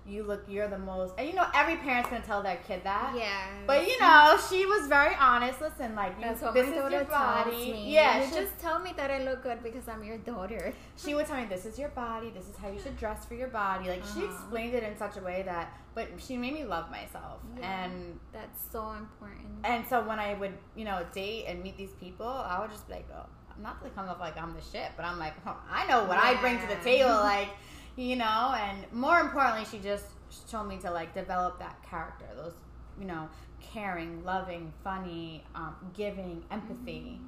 [0.08, 3.16] You look, you're the most, and you know, every parent's gonna tell their kid that.
[3.18, 3.48] Yeah.
[3.66, 5.60] But you know, she was very honest.
[5.62, 7.72] Listen, like you, what this my is your body.
[7.72, 7.92] me.
[7.94, 10.74] Yeah, you she, just tell me that I look good because I'm your daughter.
[10.96, 12.30] she would tell me this is your body.
[12.30, 13.90] This is how you should dress for your body.
[13.90, 14.32] Like she Uh-huh.
[14.32, 17.40] explained it in such a way that, but she made me love myself.
[17.60, 17.86] Yeah.
[17.86, 19.48] And That's so important.
[19.64, 22.88] and so when I would you know date and meet these people, I would just
[22.88, 23.26] be like, oh,
[23.60, 26.20] not to come up like I'm the shit, but I'm like, oh, I know what
[26.20, 27.10] I bring to the table.
[27.10, 27.50] Like,
[27.96, 30.06] you know, and more importantly, she just
[30.50, 32.26] told me to like develop that character.
[32.36, 32.54] Those
[33.00, 33.28] you know,
[33.62, 37.20] caring, loving, funny, um, giving, empathy.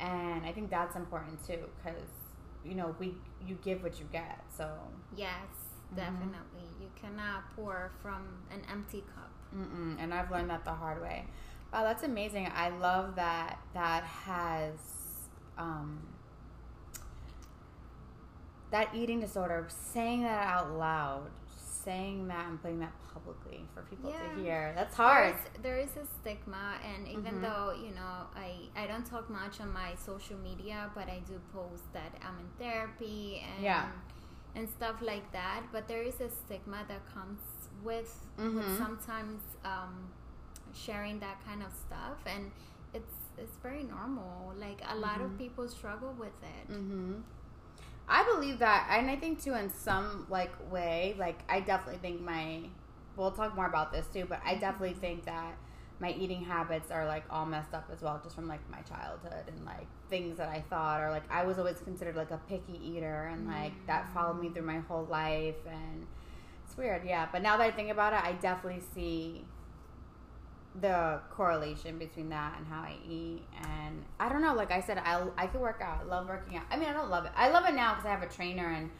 [0.00, 2.08] and I think that's important too because
[2.64, 3.14] you know we
[3.46, 4.44] you give what you get.
[4.56, 4.68] So
[5.16, 5.30] Yes,
[5.92, 5.96] Mhm.
[5.96, 6.68] definitely.
[6.80, 9.30] You cannot pour from an empty cup.
[9.56, 11.24] mm-mm, and I've learned that the hard way.
[11.72, 12.50] Wow, that's amazing.
[12.54, 14.72] I love that that has
[15.58, 16.00] um,
[18.70, 19.66] that eating disorder.
[19.68, 24.34] Saying that out loud, saying that and putting that publicly for people Yeah.
[24.34, 24.72] to hear.
[24.74, 25.34] That's hard.
[25.62, 27.42] There is, there is a stigma, and even Mhm.
[27.42, 31.40] though you know I I don't talk much on my social media, but I do
[31.52, 33.88] post that I'm in therapy and Yeah.
[34.54, 35.62] and stuff like that.
[35.72, 37.40] But there is a stigma that comes
[37.82, 38.54] with Mhm.
[38.56, 40.08] with sometimes um,
[40.74, 42.50] sharing that kind of stuff, and
[42.92, 44.54] it's it's very normal.
[44.56, 45.38] Like a lot of Mhm.
[45.38, 46.66] people struggle with it.
[48.08, 52.20] I believe that, and I think too, in some like way, like I definitely think
[52.20, 52.60] my.
[53.16, 54.60] We'll talk more about this too, but I mm-hmm.
[54.60, 55.56] definitely think that
[55.98, 59.44] my eating habits are like all messed up as well, just from like my childhood
[59.48, 62.78] and like things that I thought, or like I was always considered like a picky
[62.84, 63.86] eater, and like mm.
[63.86, 66.06] that followed me through my whole life, and
[66.64, 67.26] it's weird, yeah.
[67.32, 69.44] But now that I think about it, I definitely see
[70.80, 73.42] the correlation between that and how I eat.
[73.62, 76.00] And I don't know, like I said, I, I could work out.
[76.02, 76.64] I love working out.
[76.70, 77.32] I mean, I don't love it.
[77.36, 78.90] I love it now because I have a trainer and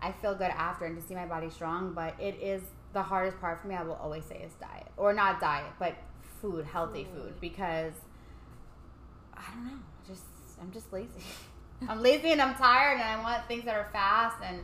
[0.00, 1.92] I feel good after and to see my body strong.
[1.94, 4.88] But it is the hardest part for me, I will always say, is diet.
[4.96, 5.94] Or not diet, but
[6.40, 7.22] food, healthy food.
[7.22, 7.40] Food.
[7.40, 7.92] Because
[9.36, 9.78] I don't know.
[10.06, 10.22] Just
[10.60, 11.08] I'm just lazy.
[11.88, 14.60] I'm lazy and I'm tired and I want things that are fast and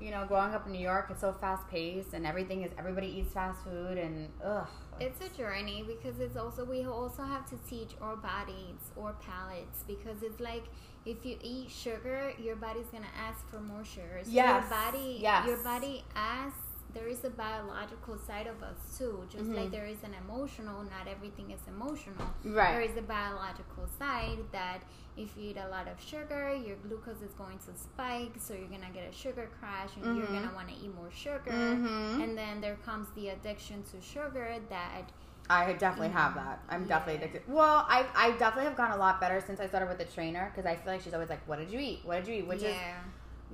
[0.00, 3.06] you know, growing up in New York, it's so fast paced and everything is everybody
[3.06, 4.66] eats fast food and ugh.
[5.00, 9.82] It's a journey because it's also we also have to teach our bodies or palates
[9.86, 10.64] because it's like
[11.04, 14.20] if you eat sugar, your body's gonna ask for more sugar.
[14.22, 15.46] So Yes, your body, yes.
[15.46, 16.58] your body asks
[16.94, 19.24] there is a biological side of us too.
[19.30, 19.56] Just mm-hmm.
[19.56, 22.26] like there is an emotional, not everything is emotional.
[22.44, 22.72] Right.
[22.72, 24.82] There is a biological side that
[25.16, 28.68] if you eat a lot of sugar, your glucose is going to spike, so you're
[28.68, 30.18] gonna get a sugar crash, and mm-hmm.
[30.18, 31.50] you're gonna want to eat more sugar.
[31.50, 32.22] Mm-hmm.
[32.22, 35.10] And then there comes the addiction to sugar that.
[35.50, 36.62] I definitely have that.
[36.70, 36.88] I'm yeah.
[36.88, 37.42] definitely addicted.
[37.52, 40.50] Well, I, I definitely have gotten a lot better since I started with the trainer
[40.50, 42.00] because I feel like she's always like, "What did you eat?
[42.02, 42.68] What did you eat?" Which yeah.
[42.70, 42.76] is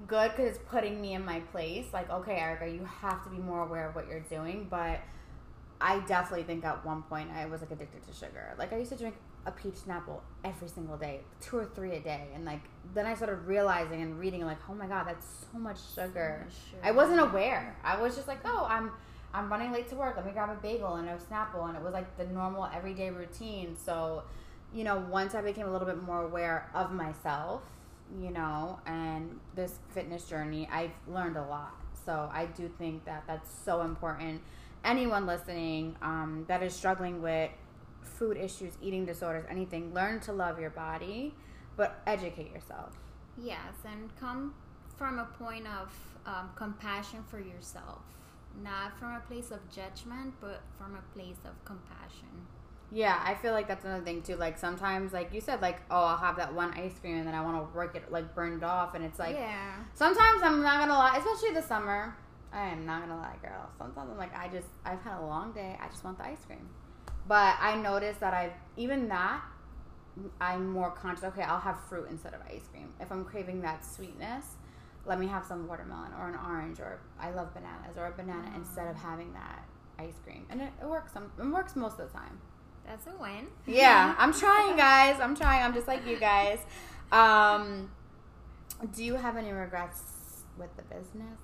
[0.07, 1.87] good because it's putting me in my place.
[1.93, 4.67] Like, okay, Erica, you have to be more aware of what you're doing.
[4.71, 5.01] But
[5.81, 8.55] I definitely think at one point I was like addicted to sugar.
[8.59, 9.15] Like, I used to drink
[9.47, 12.61] a peach Snapple every single day, two or three a day, and like
[12.95, 16.41] then I started realizing and reading like, oh my god, that's so much sugar.
[16.41, 16.83] So much sugar.
[16.83, 17.77] I wasn't aware.
[17.83, 18.91] I was just like, oh, I'm
[19.33, 20.17] I'm running late to work.
[20.17, 23.11] Let me grab a bagel and a Snapple, and it was like the normal everyday
[23.11, 23.77] routine.
[23.77, 24.25] So,
[24.75, 27.63] you know, once I became a little bit more aware of myself
[28.19, 31.75] you know, and this fitness journey, I've learned a lot.
[32.05, 34.41] So I do think that that's so important.
[34.85, 37.51] Anyone listening um, that is struggling with
[38.03, 41.35] food issues, eating disorders, anything, learn to love your body,
[41.77, 42.97] but educate yourself.
[43.39, 44.55] Yes, and come
[44.97, 45.93] from a point of
[46.27, 48.01] um, compassion for yourself,
[48.63, 52.47] not from a place of judgment, but from a place of compassion.
[52.93, 54.37] Yeah, I feel like that's another thing too.
[54.37, 57.35] Like sometimes, like you said, like oh, I'll have that one ice cream and then
[57.35, 59.75] I want to work it like burned off, and it's like yeah.
[59.95, 62.17] Sometimes I'm not gonna lie, especially the summer.
[62.53, 63.71] I am not gonna lie, girl.
[63.79, 65.79] Sometimes I'm like, I just I've had a long day.
[65.81, 66.69] I just want the ice cream.
[67.29, 69.43] But I noticed that I've even that
[70.41, 71.25] I'm more conscious.
[71.25, 72.93] Okay, I'll have fruit instead of ice cream.
[73.01, 74.57] If I'm craving that sweetness,
[75.07, 78.49] let me have some watermelon or an orange or I love bananas or a banana
[78.49, 78.57] mm.
[78.57, 79.65] instead of having that
[79.99, 80.47] ice cream.
[80.51, 81.13] And it, it works.
[81.13, 82.41] Some, it works most of the time.
[82.91, 83.47] That's a win.
[83.67, 85.21] Yeah, I'm trying, guys.
[85.21, 85.63] I'm trying.
[85.63, 86.59] I'm just like you guys.
[87.13, 87.89] Um,
[88.93, 91.39] do you have any regrets with the business?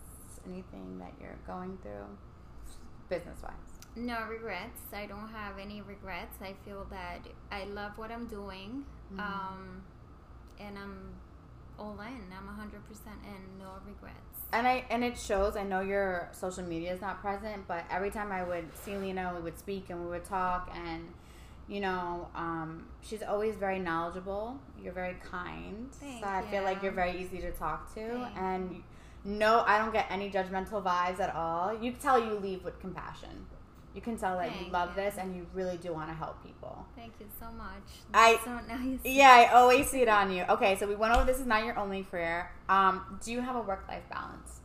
[0.44, 2.06] Anything that you're going through,
[3.08, 3.52] business wise?
[3.94, 4.80] No regrets.
[4.92, 6.36] I don't have any regrets.
[6.42, 7.20] I feel that
[7.52, 9.20] I love what I'm doing, mm-hmm.
[9.20, 9.82] um,
[10.58, 11.14] and I'm
[11.78, 12.24] all in.
[12.36, 12.72] I'm 100%
[13.24, 13.58] in.
[13.60, 14.16] No regrets.
[14.52, 15.56] And I and it shows.
[15.56, 19.32] I know your social media is not present, but every time I would see Lena,
[19.36, 21.06] we would speak and we would talk and
[21.68, 24.58] you know, um, she's always very knowledgeable.
[24.82, 25.88] You're very kind.
[25.92, 26.46] Thank so I you.
[26.48, 28.00] feel like you're very easy to talk to.
[28.08, 28.82] Thank and
[29.24, 31.74] no, I don't get any judgmental vibes at all.
[31.74, 33.46] You can tell you leave with compassion.
[33.94, 35.02] You can tell that Thank you love you.
[35.02, 36.86] this and you really do want to help people.
[36.94, 37.82] Thank you so much.
[38.12, 38.98] That's I so nice.
[39.04, 40.44] Yeah, I always see it on you.
[40.50, 42.50] Okay, so we went over this is not your only career.
[42.68, 44.60] Um, do you have a work life balance?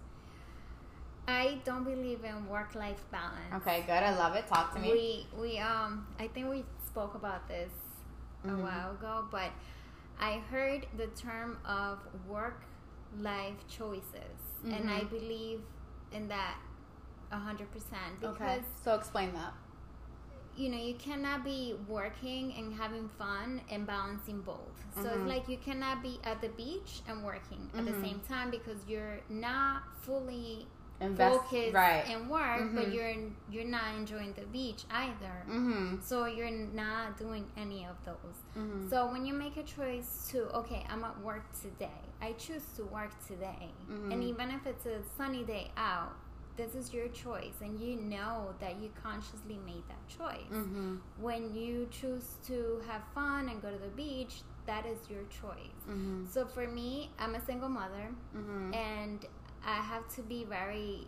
[1.28, 3.54] I don't believe in work life balance.
[3.56, 4.04] Okay, good.
[4.04, 4.48] I love it.
[4.48, 4.92] Talk to me.
[4.92, 7.72] We we um I think we spoke about this
[8.46, 8.60] mm-hmm.
[8.60, 9.52] a while ago, but
[10.20, 12.64] I heard the term of work
[13.20, 14.74] life choices, mm-hmm.
[14.74, 15.16] and I mm-hmm.
[15.16, 15.62] believe
[16.14, 16.58] in that
[17.32, 18.20] a hundred percent.
[18.20, 18.62] Because okay.
[18.84, 19.54] so explain that.
[20.58, 24.58] You know, you cannot be working and having fun and balancing both.
[24.96, 25.22] So mm-hmm.
[25.22, 28.04] it's like you cannot be at the beach and working at the mm-hmm.
[28.04, 30.68] same time because you're not fully
[31.02, 32.04] Invest, focus right.
[32.08, 32.76] and work, mm-hmm.
[32.76, 33.16] but you're
[33.50, 35.36] you're not enjoying the beach either.
[35.50, 35.96] Mm-hmm.
[36.04, 38.38] So you're not doing any of those.
[38.58, 38.90] Mm-hmm.
[38.90, 41.90] So when you make a choice to okay, I'm at work today.
[42.22, 44.12] I choose to work today, mm-hmm.
[44.12, 46.14] and even if it's a sunny day out,
[46.56, 50.52] this is your choice, and you know that you consciously made that choice.
[50.52, 50.98] Mm-hmm.
[51.20, 55.82] When you choose to have fun and go to the beach, that is your choice.
[55.90, 56.26] Mm-hmm.
[56.30, 58.10] So for me, I'm a single mother,
[58.76, 59.26] and
[59.66, 61.08] I have to be very,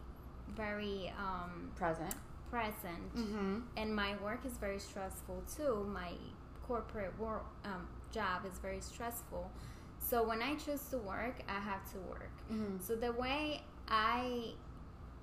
[0.55, 2.15] very um, present.
[2.49, 3.59] Present, mm-hmm.
[3.77, 5.89] and my work is very stressful too.
[5.91, 6.11] My
[6.67, 9.49] corporate work um, job is very stressful.
[9.97, 12.29] So when I choose to work, I have to work.
[12.51, 12.77] Mm-hmm.
[12.85, 14.51] So the way I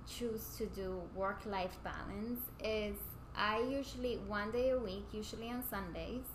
[0.07, 2.97] choose to do work life balance is
[3.33, 6.25] I usually one day a week, usually on Sundays,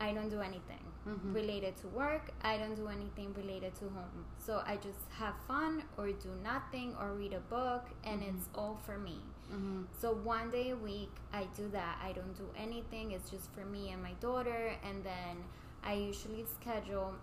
[0.00, 1.32] I don't do anything mm-hmm.
[1.32, 2.32] related to work.
[2.42, 4.24] I don't do anything related to home.
[4.38, 8.36] So I just have fun or do nothing or read a book and mm-hmm.
[8.36, 9.18] it's all for me.
[9.52, 9.82] Mm-hmm.
[10.00, 11.98] So one day a week I do that.
[12.02, 13.12] I don't do anything.
[13.12, 15.44] It's just for me and my daughter and then
[15.82, 17.14] I usually schedule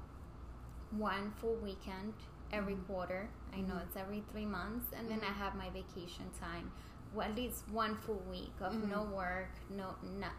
[0.91, 2.13] one full weekend
[2.51, 2.93] every mm-hmm.
[2.93, 3.29] quarter.
[3.53, 3.87] I know mm-hmm.
[3.87, 5.39] it's every 3 months and then I mm-hmm.
[5.39, 6.71] have my vacation time.
[7.13, 10.31] Well, at least one full week of no work, no not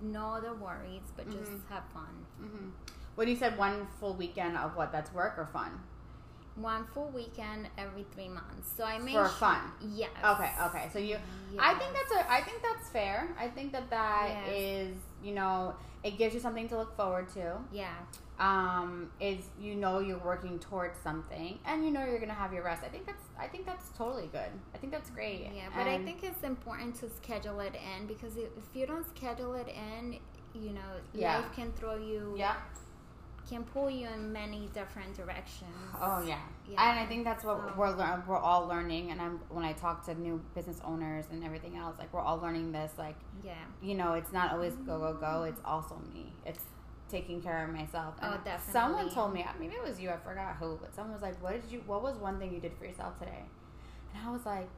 [0.00, 1.74] no other worries, but just mm-hmm.
[1.74, 2.26] have fun.
[2.42, 2.68] Mm-hmm.
[3.14, 5.80] When you said one full weekend of what, that's work or fun?
[6.60, 8.70] One full weekend every three months.
[8.76, 9.60] So I make for fun.
[9.94, 10.10] Yes.
[10.24, 10.50] Okay.
[10.66, 10.88] Okay.
[10.92, 11.16] So you,
[11.52, 11.58] yes.
[11.58, 12.32] I think that's a.
[12.32, 13.28] I think that's fair.
[13.38, 14.56] I think that that yes.
[14.56, 17.56] is, you know, it gives you something to look forward to.
[17.72, 17.94] Yeah.
[18.38, 22.64] Um, is you know you're working towards something, and you know you're gonna have your
[22.64, 22.84] rest.
[22.84, 23.24] I think that's.
[23.38, 24.50] I think that's totally good.
[24.74, 25.50] I think that's great.
[25.54, 29.06] Yeah, but and I think it's important to schedule it in because if you don't
[29.16, 30.18] schedule it in,
[30.54, 30.80] you know,
[31.12, 31.38] yeah.
[31.38, 32.34] life can throw you.
[32.36, 32.54] Yeah
[33.48, 35.70] can pull you in many different directions.
[36.00, 36.90] Oh yeah, yeah.
[36.90, 37.74] and I think that's what so.
[37.76, 39.10] we're lear- we're all learning.
[39.10, 42.38] And I'm when I talk to new business owners and everything else, like we're all
[42.38, 42.92] learning this.
[42.98, 45.44] Like yeah, you know, it's not always go go go.
[45.44, 46.32] It's also me.
[46.44, 46.64] It's
[47.08, 48.14] taking care of myself.
[48.20, 48.72] And oh, definitely.
[48.72, 50.10] Someone told me, maybe it was you.
[50.10, 51.82] I forgot who, but someone was like, "What did you?
[51.86, 53.44] What was one thing you did for yourself today?"
[54.14, 54.68] And I was like,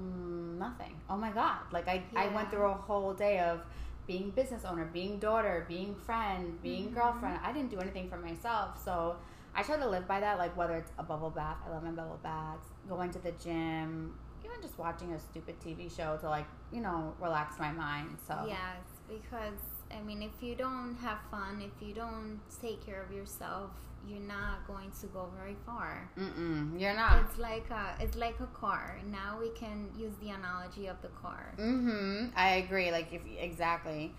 [0.00, 1.58] mm, "Nothing." Oh my god!
[1.72, 2.20] Like I yeah.
[2.20, 3.60] I went through a whole day of
[4.06, 6.94] being business owner, being daughter, being friend, being mm-hmm.
[6.94, 7.40] girlfriend.
[7.42, 8.82] I didn't do anything for myself.
[8.84, 9.16] So
[9.54, 11.90] I try to live by that, like whether it's a bubble bath, I love my
[11.90, 16.46] bubble baths, going to the gym, even just watching a stupid TV show to like,
[16.72, 18.16] you know, relax my mind.
[18.26, 19.58] So Yes, because
[19.90, 23.70] I mean if you don't have fun, if you don't take care of yourself,
[24.08, 26.10] you're not going to go very far.
[26.18, 27.24] Mm-mm, you're not.
[27.24, 28.98] It's like a, it's like a car.
[29.10, 31.54] Now we can use the analogy of the car.
[31.58, 32.26] Mm-hmm.
[32.36, 32.90] I agree.
[32.90, 34.14] Like if exactly,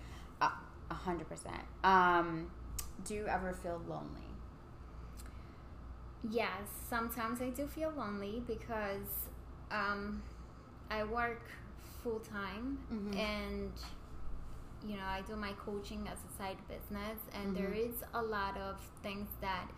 [0.90, 1.62] a hundred percent.
[1.84, 2.50] Um,
[3.04, 4.28] do you ever feel lonely?
[6.28, 9.28] Yes, sometimes I do feel lonely because
[9.70, 10.22] um,
[10.90, 11.42] I work
[12.02, 13.16] full time mm-hmm.
[13.16, 13.72] and
[14.86, 17.62] you know i do my coaching as a side business and mm-hmm.
[17.62, 19.68] there is a lot of things that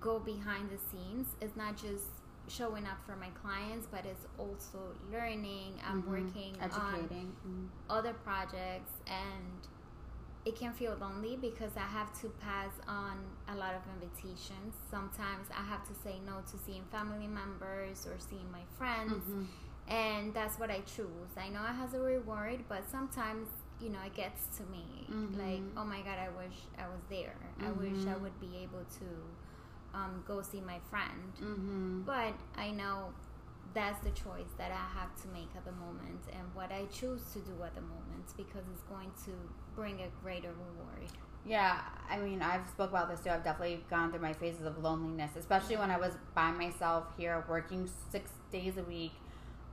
[0.00, 2.04] go behind the scenes it's not just
[2.48, 4.78] showing up for my clients but it's also
[5.12, 6.10] learning i'm mm-hmm.
[6.10, 6.78] working Educating.
[6.78, 7.66] on mm-hmm.
[7.90, 9.66] other projects and
[10.44, 15.48] it can feel lonely because i have to pass on a lot of invitations sometimes
[15.50, 19.44] i have to say no to seeing family members or seeing my friends mm-hmm.
[19.92, 23.48] and that's what i choose i know it has a reward but sometimes
[23.80, 25.38] you know it gets to me mm-hmm.
[25.38, 27.66] like oh my god i wish i was there mm-hmm.
[27.66, 28.22] i wish i mm-hmm.
[28.22, 29.06] would be able to
[29.94, 32.02] um, go see my friend mm-hmm.
[32.02, 33.12] but i know
[33.74, 37.22] that's the choice that i have to make at the moment and what i choose
[37.32, 39.32] to do at the moment because it's going to
[39.74, 41.10] bring a greater reward
[41.44, 44.82] yeah i mean i've spoke about this too i've definitely gone through my phases of
[44.82, 49.12] loneliness especially when i was by myself here working six days a week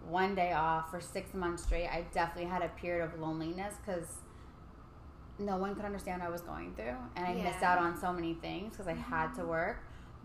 [0.08, 4.08] one day off for six months straight, I definitely had a period of loneliness because
[5.40, 7.44] no one could understand what I was going through, and I yeah.
[7.44, 9.50] missed out on so many things because I had to mm-hmm.
[9.50, 9.78] work.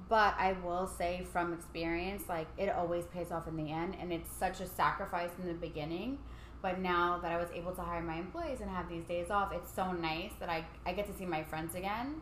[0.08, 4.12] But I will say from experience, like it always pays off in the end, and
[4.12, 6.18] it's such a sacrifice in the beginning.
[6.60, 9.52] But now that I was able to hire my employees and have these days off,
[9.52, 12.20] it's so nice that I, I get to see my friends again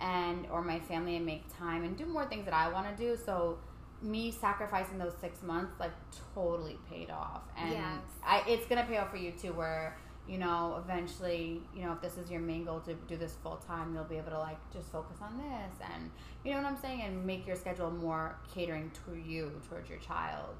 [0.00, 3.02] and or my family and make time and do more things that I want to
[3.02, 3.16] do.
[3.16, 3.58] So
[4.04, 5.92] me sacrificing those six months like
[6.34, 7.42] totally paid off.
[7.56, 8.00] And yes.
[8.24, 9.96] I, it's gonna pay off for you too where
[10.28, 13.56] you know eventually you know if this is your main goal to do this full
[13.56, 15.86] time you'll be able to like just focus on this.
[15.92, 16.10] And
[16.44, 17.02] you know what i'm saying?
[17.02, 20.54] And make your schedule more catering to you towards your child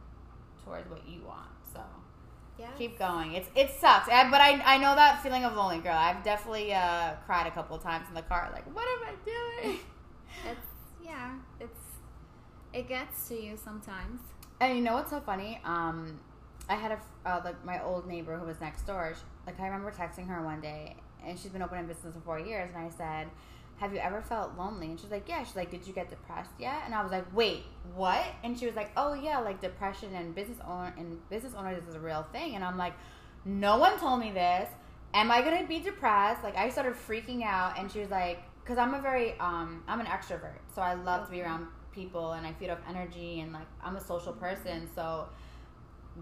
[0.65, 1.51] towards what you want.
[1.73, 1.81] So
[2.59, 3.35] yeah keep going.
[3.35, 4.07] It's it sucks.
[4.07, 5.97] But I, I know that feeling of lonely girl.
[5.97, 9.79] I've definitely uh, cried a couple times in the car like what am i doing?
[10.51, 10.67] It's
[11.05, 11.84] yeah it's
[12.75, 14.21] it gets to you sometimes.
[14.61, 15.61] And you know what's so funny?
[15.65, 16.19] Um,
[16.69, 16.99] I had a
[17.29, 19.15] uh, like my old neighbor who was next door.
[19.15, 22.39] She, like I remember texting her one day, and she's been opening business for four
[22.39, 22.71] years.
[22.75, 23.29] And I said,
[23.77, 26.51] "Have you ever felt lonely?" And she's like, "Yeah." She's like, "Did you get depressed
[26.59, 27.65] yet?" And I was like, "Wait,
[27.95, 31.83] what?" And she was like, "Oh yeah, like depression and business owner and business owners
[31.89, 32.95] is a real thing." And I'm like,
[33.45, 34.69] "No one told me this.
[35.13, 38.79] Am I gonna be depressed?" Like I started freaking out, and she was like, "Cause
[38.79, 42.47] I'm a very um I'm an extrovert, so I love to be around people and
[42.47, 44.89] I feed off energy and like I'm a social person.
[44.95, 45.29] So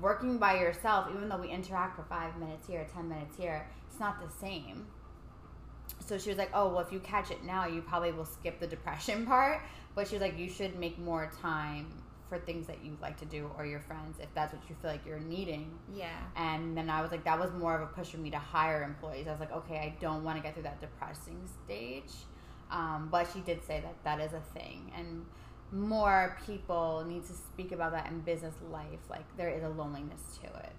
[0.01, 4.01] working by yourself, even though we interact for five minutes here, ten minutes here, it's
[4.01, 4.87] not the same.
[6.07, 8.61] So she was like, "Oh, well, if you catch it now, you probably will skip
[8.61, 9.63] the depression part."
[9.95, 13.27] But she was like, "You should make more time for things that you like to
[13.27, 16.17] do or your friends if that's what you feel like you're needing." Yeah.
[16.37, 18.83] And then I was like, that was more of a push for me to hire
[18.83, 19.27] employees.
[19.29, 22.11] I was like, "Okay, I don't want to get through that depressing stage."
[22.71, 25.27] Um, but she did say that that is a thing, and
[25.73, 29.01] more people need to speak about that in business life.
[29.09, 30.73] Like there is a loneliness to it.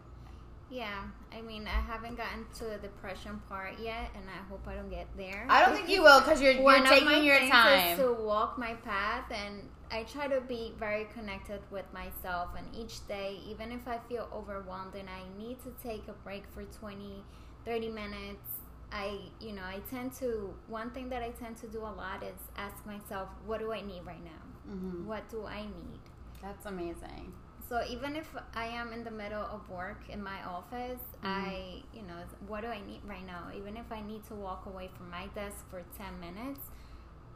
[0.70, 4.74] Yeah, I mean, I haven't gotten to the depression part yet, and I hope I
[4.74, 5.46] don't get there.
[5.48, 9.26] I don't think you will because you're, you're taking your time to walk my path,
[9.30, 12.50] and I try to be very connected with myself.
[12.58, 16.44] And each day, even if I feel overwhelmed and I need to take a break
[16.56, 17.24] for 20,
[17.66, 18.48] 30 minutes,
[18.92, 22.24] I, you know, I tend to, one thing that I tend to do a lot
[22.24, 24.53] is ask myself, what do I need right now?
[24.70, 25.08] Mm-hmm.
[25.08, 26.00] What do I need?
[26.42, 27.34] That's amazing.
[27.70, 31.28] So even if I am in the middle of work in my office, mm-hmm.
[31.28, 32.16] I, you know,
[32.48, 33.48] what do I need right now?
[33.56, 36.60] Even if I need to walk away from my desk for 10 minutes,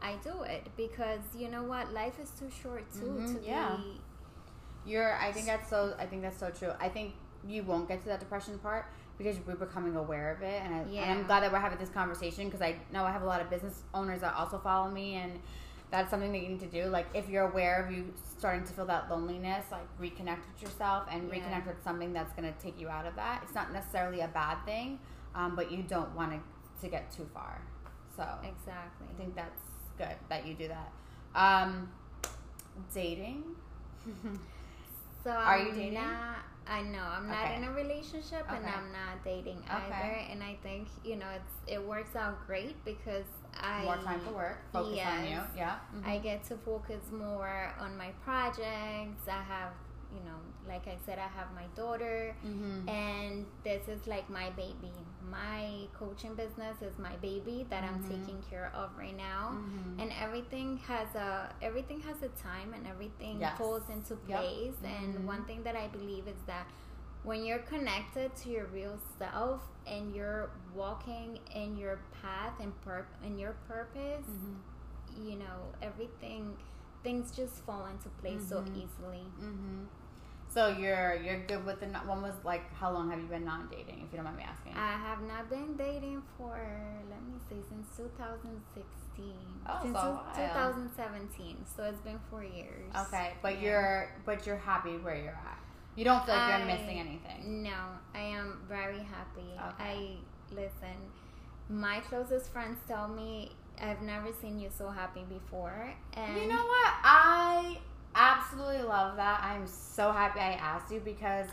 [0.02, 1.94] I do it because you know what?
[1.94, 3.36] Life is too short too mm-hmm.
[3.36, 3.78] to yeah.
[3.78, 4.00] be
[4.92, 6.72] You're I think that's so I think that's so true.
[6.80, 7.14] I think
[7.48, 8.86] you won't get to that depression part
[9.18, 11.12] because we're becoming aware of it and, I, yeah.
[11.12, 13.50] I'm glad that we're having this conversation because I know I have a lot of
[13.50, 15.40] business owners that also follow me and
[15.90, 16.86] that's something that you need to do.
[16.86, 21.08] Like if you're aware of you starting to feel that loneliness, like reconnect with yourself
[21.10, 21.40] and yeah.
[21.40, 23.42] reconnect with something that's going to take you out of that.
[23.44, 25.00] It's not necessarily a bad thing,
[25.34, 26.40] um, but you don't want to
[26.82, 27.62] to get too far.
[28.16, 29.62] So exactly, I think that's
[29.98, 30.92] good that you do that.
[31.36, 31.90] Um,
[32.94, 33.44] dating.
[35.24, 35.94] so are I'm you dating?
[35.96, 37.56] Not, I know I'm not okay.
[37.56, 38.58] in a relationship okay.
[38.58, 39.94] and I'm not dating okay.
[39.94, 40.18] either.
[40.32, 43.26] And I think you know it's it works out great because
[43.62, 44.60] I more time for work.
[44.72, 45.40] Focus yes, on you.
[45.56, 45.76] Yeah.
[45.96, 46.10] Mm-hmm.
[46.10, 49.28] I get to focus more on my projects.
[49.28, 49.74] I have
[50.14, 50.38] you know,
[50.68, 52.88] like I said, I have my daughter, mm-hmm.
[52.88, 54.94] and this is like my baby.
[55.30, 57.96] My coaching business is my baby that mm-hmm.
[57.96, 60.00] I'm taking care of right now, mm-hmm.
[60.00, 63.58] and everything has a everything has a time, and everything yes.
[63.58, 64.76] falls into place.
[64.82, 64.92] Yep.
[64.98, 65.28] And mm-hmm.
[65.28, 66.68] one thing that I believe is that
[67.28, 73.06] when you're connected to your real self and you're walking in your path and pur-
[73.22, 75.30] in your purpose, mm-hmm.
[75.30, 76.56] you know everything
[77.04, 79.26] things just fall into place so easily.
[80.50, 83.68] So you're you're good with the one was like how long have you been non
[83.70, 84.74] dating if you don't mind me asking?
[84.78, 86.58] I have not been dating for
[87.10, 89.36] let me see since 2016.
[89.68, 91.58] Oh, since so 2017.
[91.76, 92.90] So it's been four years.
[93.08, 93.62] Okay, but yeah.
[93.62, 95.60] you're but you're happy where you're at.
[95.98, 97.64] You don't feel like I, you're missing anything.
[97.64, 97.76] No,
[98.14, 99.50] I am very happy.
[99.56, 99.74] Okay.
[99.80, 100.10] I
[100.52, 100.96] listen.
[101.70, 105.92] My closest friends tell me I've never seen you so happy before.
[106.14, 106.94] And you know what?
[107.04, 107.80] I
[108.14, 109.42] absolutely love that.
[109.44, 111.48] I'm so happy I asked you because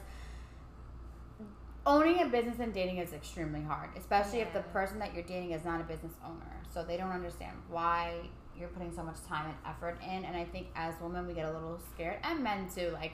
[1.86, 4.46] owning a business and dating is extremely hard, especially yeah.
[4.46, 6.60] if the person that you're dating is not a business owner.
[6.72, 8.14] So they don't understand why
[8.58, 10.24] you're putting so much time and effort in.
[10.24, 13.12] And I think as women, we get a little scared, and men too, like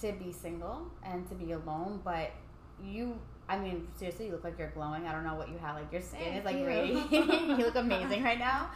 [0.00, 2.00] to be single and to be alone.
[2.04, 2.30] But
[2.82, 3.18] you,
[3.48, 5.06] I mean, seriously, you look like you're glowing.
[5.06, 5.76] I don't know what you have.
[5.76, 7.50] Like your skin Thank is like radiating.
[7.58, 8.70] you look amazing right now.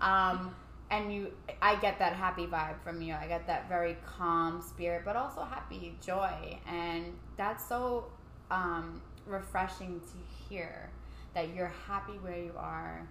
[0.00, 0.54] Um,
[0.90, 5.02] and you i get that happy vibe from you i get that very calm spirit
[5.04, 7.06] but also happy joy and
[7.36, 8.06] that's so
[8.50, 10.88] um, refreshing to hear
[11.34, 13.06] that you're happy where you are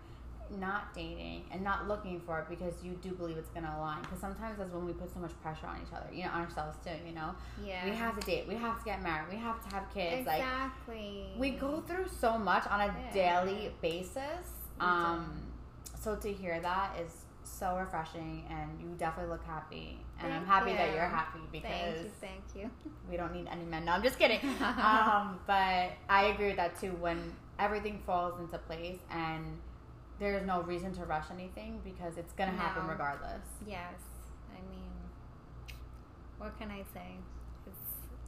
[0.60, 4.02] not dating and not looking for it because you do believe it's going to align
[4.02, 6.42] because sometimes that's when we put so much pressure on each other you know on
[6.42, 7.34] ourselves too you know
[7.64, 10.22] yeah we have to date we have to get married we have to have kids
[10.22, 13.44] exactly like we go through so much on a yeah.
[13.44, 14.48] daily basis
[14.80, 15.42] um
[16.00, 20.00] so to hear that is so refreshing, and you definitely look happy.
[20.20, 20.78] And thank I'm happy you.
[20.78, 22.92] that you're happy because thank you, thank you.
[23.10, 23.86] we don't need any men.
[23.86, 24.40] No, I'm just kidding.
[24.62, 26.96] um, but I agree with that too.
[27.00, 29.58] When everything falls into place and
[30.20, 32.58] there's no reason to rush anything because it's gonna no.
[32.58, 33.42] happen regardless.
[33.68, 34.00] Yes,
[34.52, 34.92] I mean,
[36.38, 37.18] what can I say?
[37.68, 37.78] It's,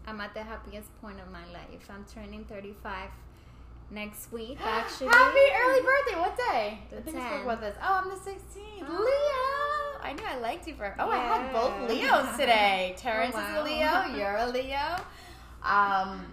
[0.06, 1.90] I'm at the happiest point of my life.
[1.90, 3.10] I'm turning 35
[3.92, 5.08] next week, actually.
[5.08, 6.20] Happy early birthday!
[6.20, 6.80] What day?
[6.90, 7.76] The I think with us.
[7.82, 8.88] Oh, I'm the 16th.
[8.88, 9.04] Oh.
[9.04, 10.04] Leo.
[10.04, 10.96] I knew I liked you for.
[11.00, 11.18] Oh, yeah.
[11.18, 12.94] I had both Leos today.
[12.98, 13.54] Oh, Terrence oh, wow.
[13.54, 14.18] is a Leo.
[14.18, 14.96] You're a Leo.
[15.64, 16.26] Um,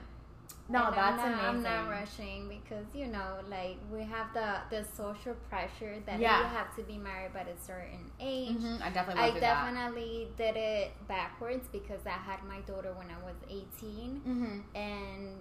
[0.69, 1.67] no, and that's I'm not, amazing.
[1.67, 6.39] I'm not rushing because you know, like we have the the social pressure that yeah.
[6.39, 8.57] you have to be married by a certain age.
[8.57, 8.83] Mm-hmm.
[8.83, 9.23] I definitely.
[9.23, 10.55] I definitely that.
[10.55, 14.77] did it backwards because I had my daughter when I was 18, mm-hmm.
[14.77, 15.37] and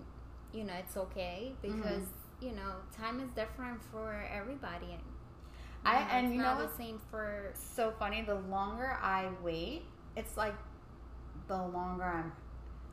[0.51, 2.45] you know it's okay because mm-hmm.
[2.45, 5.01] you know time is different for everybody and
[5.85, 9.83] I know, and you know the same for so funny the longer I wait
[10.15, 10.53] it's like
[11.47, 12.31] the longer I'm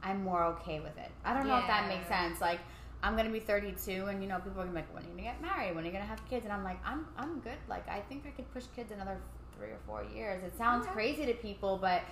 [0.03, 1.11] I'm more okay with it.
[1.25, 1.55] I don't yeah.
[1.55, 2.41] know if that makes sense.
[2.41, 2.61] Like
[3.03, 5.13] I'm gonna be 32 and you know people are gonna be like when are you
[5.13, 5.75] gonna get married?
[5.75, 6.45] When are you gonna have kids?
[6.45, 7.59] And I'm like I'm I'm good.
[7.69, 9.19] Like I think I could push kids another
[9.57, 10.43] three or four years.
[10.45, 10.93] It sounds yeah.
[10.93, 12.03] crazy to people but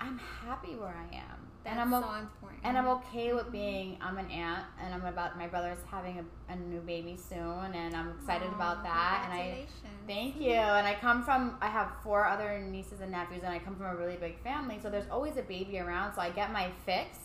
[0.00, 2.60] I'm happy where I am that's and I'm so important.
[2.64, 3.96] And I'm okay with being.
[4.00, 7.94] I'm an aunt, and I'm about my brother's having a, a new baby soon, and
[7.94, 9.22] I'm excited Aww, about that.
[9.24, 9.66] And I
[10.06, 10.52] thank you.
[10.52, 11.56] And I come from.
[11.60, 14.78] I have four other nieces and nephews, and I come from a really big family,
[14.82, 16.14] so there's always a baby around.
[16.14, 17.18] So I get my fix,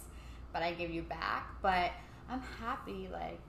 [0.54, 1.50] but I give you back.
[1.62, 1.92] But
[2.30, 3.10] I'm happy.
[3.12, 3.40] Like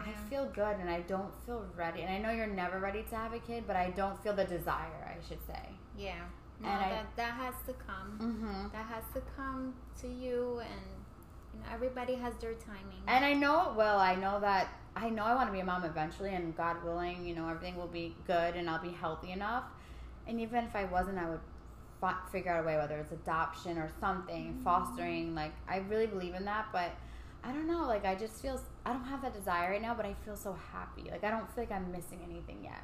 [0.00, 0.06] yeah.
[0.06, 2.02] I feel good, and I don't feel ready.
[2.02, 4.44] And I know you're never ready to have a kid, but I don't feel the
[4.44, 5.06] desire.
[5.06, 5.68] I should say.
[5.96, 6.22] Yeah.
[6.64, 8.18] No, and that, I, that has to come.
[8.18, 8.68] Mm-hmm.
[8.72, 10.80] That has to come to you, and
[11.52, 13.02] you know everybody has their timing.
[13.06, 13.98] And I know it will.
[13.98, 14.68] I know that.
[14.96, 17.76] I know I want to be a mom eventually, and God willing, you know everything
[17.76, 19.64] will be good, and I'll be healthy enough.
[20.26, 21.40] And even if I wasn't, I would
[22.02, 24.64] f- figure out a way, whether it's adoption or something, mm-hmm.
[24.64, 25.34] fostering.
[25.34, 26.92] Like I really believe in that, but
[27.42, 27.86] I don't know.
[27.86, 30.56] Like I just feel I don't have that desire right now, but I feel so
[30.72, 31.10] happy.
[31.10, 32.82] Like I don't feel like I'm missing anything yet.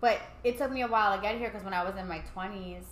[0.00, 2.18] But it took me a while to get here because when I was in my
[2.32, 2.82] twenties,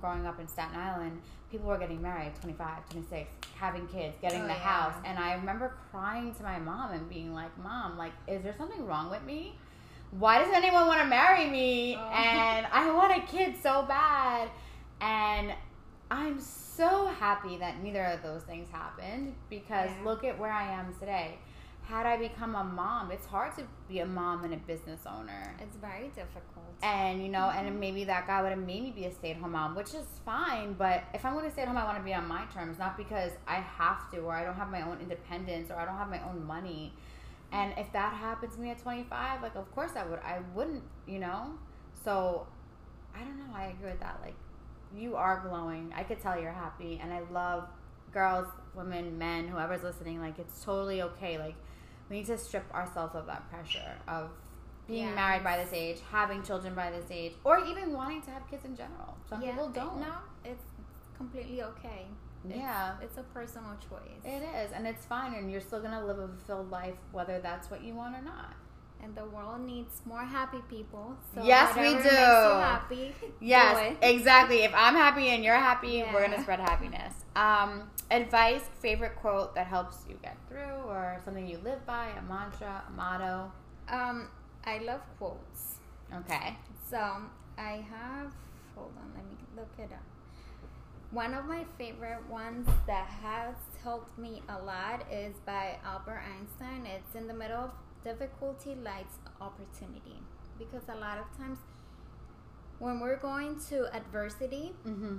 [0.00, 1.20] growing up in Staten Island,
[1.50, 4.58] people were getting married 25, 26, having kids, getting oh, the yeah.
[4.58, 4.94] house.
[5.04, 8.86] And I remember crying to my mom and being like, Mom, like, is there something
[8.86, 9.54] wrong with me?
[10.12, 11.96] Why doesn't anyone want to marry me?
[11.96, 12.10] Oh.
[12.10, 14.48] And I want a kid so bad.
[15.00, 15.52] And
[16.10, 20.04] I'm so happy that neither of those things happened because yeah.
[20.04, 21.38] look at where I am today
[21.82, 25.56] had I become a mom, it's hard to be a mom and a business owner.
[25.60, 26.66] It's very difficult.
[26.82, 27.66] And you know, mm-hmm.
[27.66, 29.88] and maybe that guy would have made me be a stay at home mom, which
[29.94, 30.74] is fine.
[30.74, 32.78] But if I'm going to stay at home, I want to be on my terms,
[32.78, 35.96] not because I have to, or I don't have my own independence, or I don't
[35.96, 36.92] have my own money.
[37.52, 40.20] And if that happened to me at 25, like of course I would.
[40.20, 41.52] I wouldn't, you know.
[42.04, 42.46] So
[43.14, 43.54] I don't know.
[43.54, 44.20] I agree with that.
[44.22, 44.36] Like
[44.96, 45.92] you are glowing.
[45.94, 47.68] I could tell you're happy, and I love
[48.12, 50.20] girls, women, men, whoever's listening.
[50.20, 51.38] Like it's totally okay.
[51.38, 51.54] Like
[52.08, 54.30] we need to strip ourselves of that pressure of
[54.86, 58.48] being married by this age, having children by this age, or even wanting to have
[58.50, 59.16] kids in general.
[59.28, 60.00] Some yeah, people don't.
[60.00, 60.14] No,
[60.44, 60.64] it's
[61.16, 62.06] completely okay.
[62.48, 62.94] It's, yeah.
[63.02, 64.24] It's a personal choice.
[64.24, 67.38] It is, and it's fine, and you're still going to live a fulfilled life whether
[67.38, 68.54] that's what you want or not
[69.02, 71.16] and the world needs more happy people.
[71.34, 72.08] So yes, we do.
[72.08, 73.14] happy.
[73.40, 74.62] Yes, exactly.
[74.64, 76.12] If I'm happy and you're happy, yeah.
[76.12, 77.14] we're gonna spread happiness.
[77.34, 82.22] Um, advice, favorite quote that helps you get through, or something you live by, a
[82.22, 83.52] mantra, a motto.
[83.88, 84.28] Um,
[84.64, 85.76] I love quotes.
[86.14, 86.56] Okay.
[86.88, 86.98] So
[87.56, 88.32] I have.
[88.74, 90.04] Hold on, let me look it up.
[91.12, 96.86] One of my favorite ones that has helped me a lot is by Albert Einstein.
[96.86, 97.70] It's in the middle of
[98.04, 100.18] difficulty lights opportunity
[100.58, 101.58] because a lot of times
[102.78, 105.18] when we're going to adversity mm-hmm.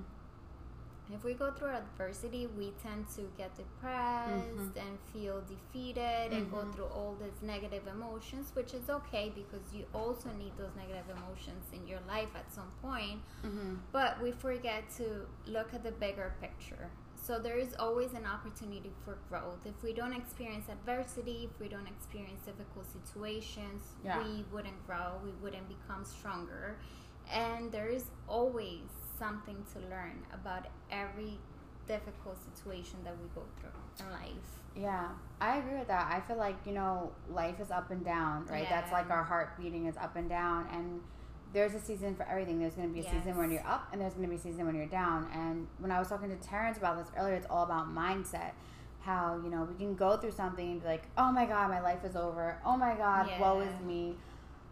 [1.14, 4.80] if we go through adversity we tend to get depressed mm-hmm.
[4.80, 6.36] and feel defeated mm-hmm.
[6.36, 6.72] and go mm-hmm.
[6.72, 11.66] through all these negative emotions which is okay because you also need those negative emotions
[11.74, 13.76] in your life at some point mm-hmm.
[13.92, 16.90] but we forget to look at the bigger picture
[17.32, 19.60] so there is always an opportunity for growth.
[19.64, 24.22] If we don't experience adversity, if we don't experience difficult situations, yeah.
[24.22, 26.76] we wouldn't grow, we wouldn't become stronger.
[27.32, 28.82] And there is always
[29.18, 31.40] something to learn about every
[31.88, 34.50] difficult situation that we go through in life.
[34.76, 35.08] Yeah,
[35.40, 36.12] I agree with that.
[36.12, 38.64] I feel like, you know, life is up and down, right?
[38.64, 38.82] Yeah.
[38.82, 40.68] That's like our heart beating is up and down.
[40.74, 41.00] And
[41.54, 42.60] there's a season for everything.
[42.60, 43.14] There's going to be a yes.
[43.14, 45.28] season when you're up, and there's going to be a season when you're down.
[45.34, 48.52] And when I was talking to Terrence about this earlier, it's all about mindset.
[49.02, 51.82] How you know we can go through something and be like, "Oh my God, my
[51.82, 52.60] life is over.
[52.64, 53.42] Oh my God, yeah.
[53.42, 54.16] woe is me.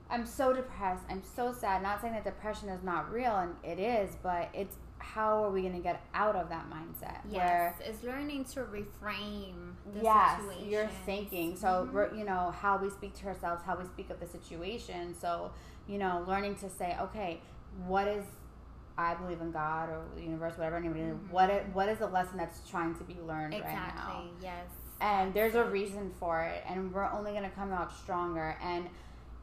[0.09, 1.03] I'm so depressed.
[1.09, 4.75] I'm so sad." Not saying that depression is not real, and it is, but it's
[4.99, 7.19] how are we going to get out of that mindset?
[7.30, 11.55] Yes, where, it's learning to reframe the yes, you're thinking.
[11.55, 12.19] So, mm-hmm.
[12.19, 15.15] you know, how we speak to ourselves, how we speak of the situation.
[15.19, 15.51] So,
[15.89, 17.41] you know, learning to say, okay,
[17.87, 18.23] what is
[18.99, 21.01] I believe in God or the universe, whatever anybody.
[21.01, 21.31] Mm-hmm.
[21.31, 24.23] What is, what is the lesson that's trying to be learned exactly, right now?
[24.23, 24.31] Exactly.
[24.41, 24.65] Yes.
[24.99, 28.57] And there's a reason for it, and we're only going to come out stronger.
[28.61, 28.87] And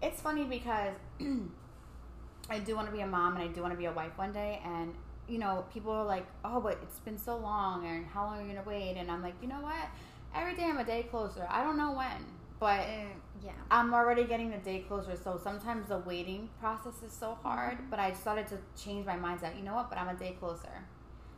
[0.02, 0.94] it's funny because
[2.50, 4.12] I do want to be a mom and I do want to be a wife
[4.16, 4.60] one day.
[4.62, 4.94] And
[5.26, 8.42] you know, people are like, "Oh, but it's been so long, and how long are
[8.42, 9.88] you going to wait?" And I'm like, you know what?
[10.34, 11.46] Every day I'm a day closer.
[11.50, 12.24] I don't know when
[12.58, 13.12] but uh,
[13.44, 15.16] yeah, I'm already getting the day closer.
[15.16, 17.74] So sometimes the waiting process is so hard.
[17.74, 17.90] Mm-hmm.
[17.90, 19.56] But I started to change my mindset.
[19.56, 19.90] You know what?
[19.90, 20.84] But I'm a day closer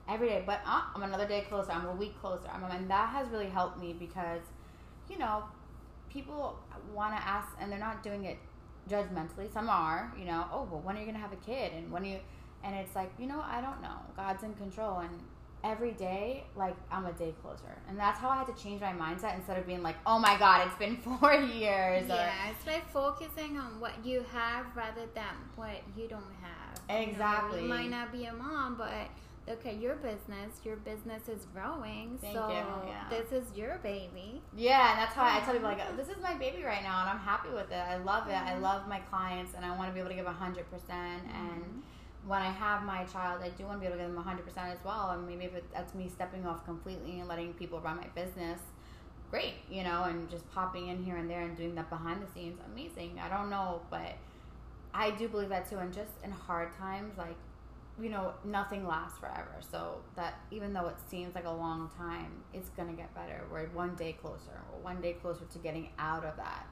[0.09, 0.43] every day.
[0.47, 1.73] But uh, I'm another day closer.
[1.73, 2.49] I'm a week closer.
[2.53, 4.43] I'm, and that has really helped me because,
[5.11, 5.45] you know,
[6.11, 6.59] people
[6.95, 8.39] want to ask, and they're not doing it
[8.89, 9.53] judgmentally.
[9.53, 11.73] Some are, you know, oh, well, when are you gonna have a kid?
[11.75, 12.19] And when are you?
[12.65, 13.99] And it's like, you know, I don't know.
[14.17, 15.11] God's in control, and
[15.65, 17.77] every day, like I'm a day closer.
[17.89, 20.39] And that's how I had to change my mindset instead of being like, oh my
[20.39, 22.09] God, it's been four years.
[22.09, 25.25] Yeah, or, it's like focusing on what you have rather than
[25.57, 26.81] what you don't have.
[26.89, 27.63] Exactly.
[27.63, 28.93] You, know, you might not be a mom, but
[29.47, 30.61] look at your business.
[30.65, 32.19] Your business is growing.
[32.21, 33.05] Thank so yeah.
[33.11, 34.41] this is your baby.
[34.57, 37.11] Yeah, and that's how I tell people like, this is my baby right now, and
[37.11, 37.75] I'm happy with it.
[37.75, 38.33] I love it.
[38.33, 38.49] Mm-hmm.
[38.49, 41.25] I love my clients, and I want to be able to give hundred percent.
[41.35, 41.81] And mm-hmm
[42.29, 44.73] when I have my child, I do want to be able to give them 100%
[44.73, 45.13] as well.
[45.13, 48.61] And maybe if it, that's me stepping off completely and letting people run my business,
[49.31, 52.31] great, you know, and just popping in here and there and doing that behind the
[52.35, 53.19] scenes, amazing.
[53.19, 54.15] I don't know, but
[54.93, 55.79] I do believe that too.
[55.79, 57.37] And just in hard times, like,
[57.99, 59.57] you know, nothing lasts forever.
[59.61, 63.45] So that even though it seems like a long time, it's going to get better.
[63.51, 66.67] We're one day closer, or one day closer to getting out of that,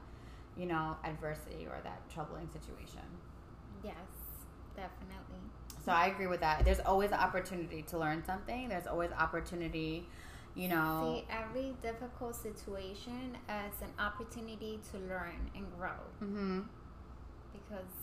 [0.55, 3.01] you know, adversity or that troubling situation.
[3.83, 4.16] Yes
[4.77, 5.41] definitely.
[5.83, 6.63] So I agree with that.
[6.63, 8.69] There's always opportunity to learn something.
[8.69, 10.07] There's always opportunity,
[10.55, 11.15] you know.
[11.17, 15.99] See every difficult situation as an opportunity to learn and grow.
[16.21, 16.61] Mm-hmm.
[17.53, 17.93] Because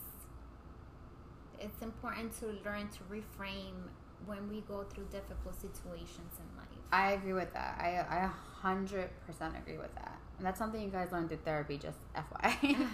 [1.61, 3.89] it's important to learn to reframe
[4.27, 6.69] when we go through difficult situations in life.
[6.91, 7.79] I agree with that.
[7.79, 8.31] I I
[8.63, 10.19] hundred percent agree with that.
[10.39, 12.89] And that's something you guys learned through therapy, just FYI.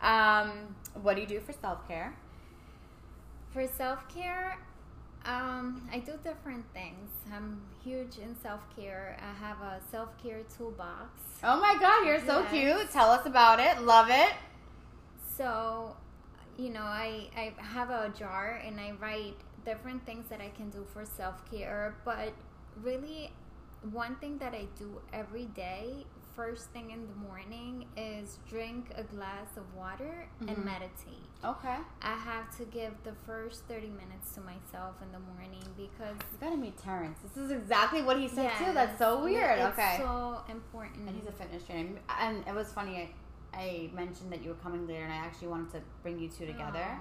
[0.02, 2.16] um, what do you do for self care?
[3.52, 4.58] For self care,
[5.24, 7.10] um, I do different things.
[7.32, 9.16] I'm huge in self care.
[9.20, 11.10] I have a self care toolbox.
[11.44, 12.90] Oh my god, you're so cute.
[12.90, 13.82] Tell us about it.
[13.82, 14.32] Love it.
[15.36, 15.96] So,
[16.56, 20.70] you know, I, I have a jar and I write different things that I can
[20.70, 22.32] do for self care, but
[22.82, 23.32] really,
[23.90, 29.02] one thing that I do every day first thing in the morning is drink a
[29.02, 30.48] glass of water mm-hmm.
[30.48, 31.31] and meditate.
[31.44, 31.76] Okay.
[32.02, 36.16] I have to give the first 30 minutes to myself in the morning because.
[36.32, 37.18] You gotta meet Terrence.
[37.22, 38.72] This is exactly what he said yes, too.
[38.72, 39.58] That's so weird.
[39.58, 39.96] It's okay.
[39.98, 41.08] so important.
[41.08, 41.98] And he's a fitness trainer.
[42.20, 43.10] And it was funny,
[43.52, 46.28] I, I, mentioned that you were coming later and I actually wanted to bring you
[46.28, 46.78] two together.
[46.78, 47.00] Aww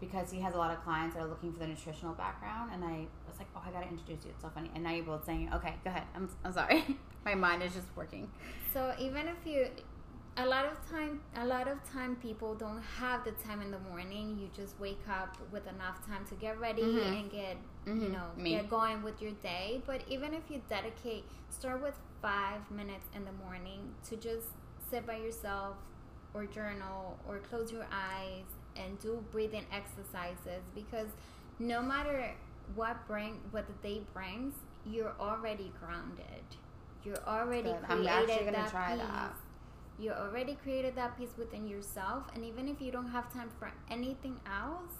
[0.00, 2.84] because he has a lot of clients that are looking for the nutritional background and
[2.84, 4.30] I was like, Oh, I gotta introduce you.
[4.30, 4.70] It's so funny.
[4.74, 6.04] And now you're both saying, Okay, go ahead.
[6.14, 6.84] I'm I'm sorry.
[7.24, 8.30] My mind is just working.
[8.72, 9.68] So even if you
[10.38, 13.78] a lot of time a lot of time people don't have the time in the
[13.90, 17.14] morning you just wake up with enough time to get ready mm-hmm.
[17.14, 17.56] and get
[17.86, 18.02] mm-hmm.
[18.02, 18.50] you know Me.
[18.50, 23.24] get going with your day but even if you dedicate start with five minutes in
[23.24, 24.48] the morning to just
[24.90, 25.76] sit by yourself
[26.34, 28.44] or journal or close your eyes
[28.76, 31.08] and do breathing exercises because
[31.58, 32.34] no matter
[32.74, 36.44] what bring what the day brings, you're already grounded.
[37.04, 37.82] You're already Good.
[37.82, 39.06] created I'm actually gonna that try peace.
[39.06, 39.34] that.
[39.98, 43.72] You already created that peace within yourself, and even if you don't have time for
[43.90, 44.92] anything else,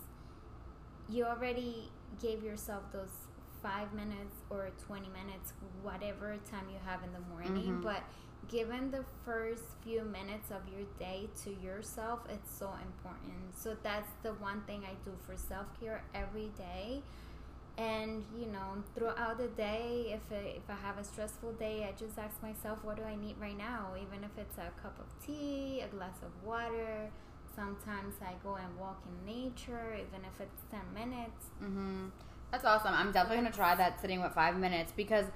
[1.09, 1.91] you already
[2.21, 3.29] gave yourself those
[3.63, 7.75] five minutes or 20 minutes, whatever time you have in the morning.
[7.75, 7.83] Mm-hmm.
[7.83, 8.03] But
[8.49, 13.57] given the first few minutes of your day to yourself, it's so important.
[13.57, 17.03] So that's the one thing I do for self care every day.
[17.79, 21.93] And you know, throughout the day, if I, if I have a stressful day, I
[21.93, 23.89] just ask myself, what do I need right now?
[23.97, 27.11] Even if it's a cup of tea, a glass of water.
[27.55, 31.47] Sometimes I go and walk in nature, even if it's ten minutes.
[31.63, 32.09] Mm-hmm.
[32.51, 32.95] That's awesome.
[32.95, 35.27] I'm definitely gonna try that sitting with five minutes because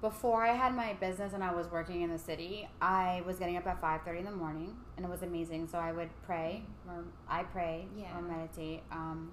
[0.00, 3.56] before I had my business and I was working in the city, I was getting
[3.56, 5.68] up at five thirty in the morning, and it was amazing.
[5.68, 8.16] So I would pray, or I pray, yeah.
[8.16, 8.82] or meditate.
[8.92, 9.32] Um,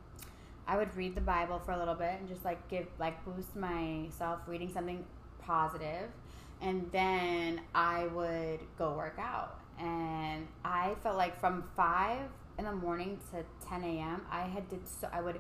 [0.68, 3.56] I would read the Bible for a little bit and just like give like boost
[3.56, 5.06] myself reading something
[5.40, 6.10] positive,
[6.62, 9.60] and then I would go work out.
[9.80, 12.22] And I felt like from five
[12.58, 14.22] in the morning to ten a.m.
[14.32, 15.40] I had did so I would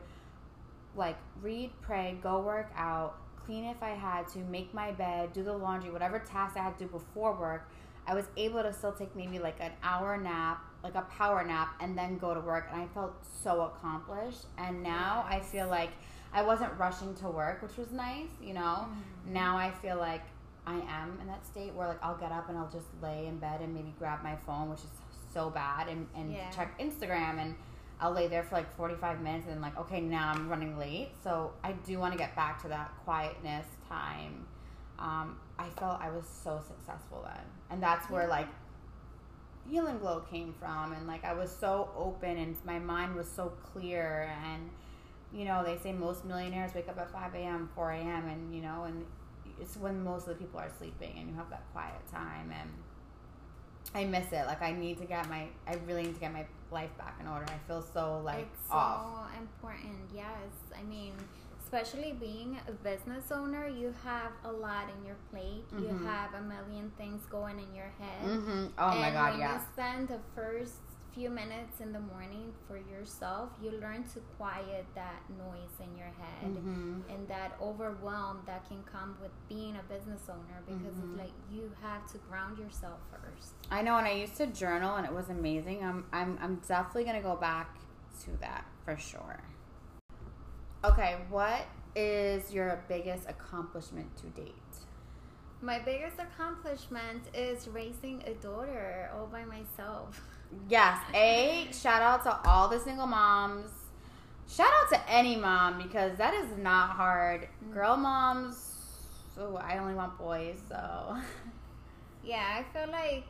[0.95, 5.43] like read, pray, go work out clean if I had to, make my bed, do
[5.43, 7.69] the laundry, whatever task I had to do before work,
[8.07, 11.75] I was able to still take maybe like an hour nap, like a power nap,
[11.81, 12.67] and then go to work.
[12.71, 13.13] And I felt
[13.43, 14.45] so accomplished.
[14.57, 15.89] And now I feel like
[16.31, 18.87] I wasn't rushing to work, which was nice, you know.
[18.87, 19.33] Mm-hmm.
[19.33, 20.23] Now I feel like
[20.67, 23.37] I am in that state where like I'll get up and I'll just lay in
[23.37, 24.91] bed and maybe grab my phone, which is
[25.33, 26.49] so bad, and, and yeah.
[26.51, 27.55] check Instagram and
[27.99, 31.09] I'll lay there for like 45 minutes and then like, okay, now I'm running late.
[31.23, 34.45] So I do want to get back to that quietness time.
[34.99, 37.43] Um, I felt I was so successful then.
[37.69, 38.47] And that's where like
[39.69, 40.93] Heal and Glow came from.
[40.93, 44.31] And like I was so open and my mind was so clear.
[44.45, 44.69] And,
[45.33, 48.27] you know, they say most millionaires wake up at 5 a.m., 4 a.m.
[48.27, 49.05] And, you know, and
[49.61, 52.51] it's when most of the people are sleeping and you have that quiet time.
[52.51, 52.69] And,
[53.93, 54.45] I miss it.
[54.45, 55.47] Like I need to get my.
[55.67, 57.45] I really need to get my life back in order.
[57.47, 59.29] I feel so like it's off.
[59.31, 59.95] so important.
[60.13, 60.25] Yes,
[60.77, 61.13] I mean,
[61.65, 65.67] especially being a business owner, you have a lot in your plate.
[65.73, 65.83] Mm-hmm.
[65.83, 68.29] You have a million things going in your head.
[68.29, 68.67] Mm-hmm.
[68.77, 69.31] Oh and my god!
[69.31, 69.55] When yeah.
[69.55, 70.75] you spend the first
[71.13, 76.07] few minutes in the morning for yourself, you learn to quiet that noise in your
[76.07, 76.99] head mm-hmm.
[77.09, 81.13] and that overwhelm that can come with being a business owner because mm-hmm.
[81.13, 83.53] it's like you have to ground yourself first.
[83.71, 85.83] I know, and I used to journal, and it was amazing.
[85.83, 87.77] I'm I'm I'm definitely gonna go back
[88.25, 89.41] to that for sure.
[90.85, 91.65] Okay, what
[91.95, 94.53] is your biggest accomplishment to date?
[95.59, 100.21] My biggest accomplishment is raising a daughter all by myself.
[100.69, 100.99] Yes.
[101.15, 103.71] A shout out to all the single moms.
[104.47, 107.47] Shout out to any mom because that is not hard.
[107.67, 107.73] Mm.
[107.73, 108.73] Girl moms.
[109.39, 111.17] Oh, I only want boys, so.
[112.23, 113.25] Yeah, I feel like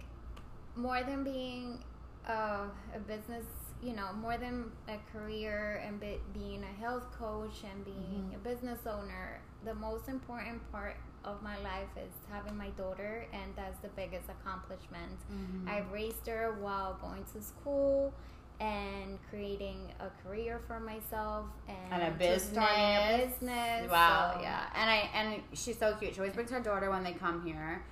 [0.76, 1.80] more than being
[2.28, 3.46] uh, a business,
[3.86, 8.36] you know, more than a career and be, being a health coach and being mm-hmm.
[8.36, 13.54] a business owner, the most important part of my life is having my daughter, and
[13.56, 15.20] that's the biggest accomplishment.
[15.32, 15.70] Mm-hmm.
[15.70, 18.12] I raised her while going to school
[18.60, 22.54] and creating a career for myself and, and a business.
[22.54, 23.92] Starting a business.
[23.92, 24.42] Wow, so.
[24.42, 24.64] yeah.
[24.74, 26.14] And I and she's so cute.
[26.14, 27.84] She always brings her daughter when they come here.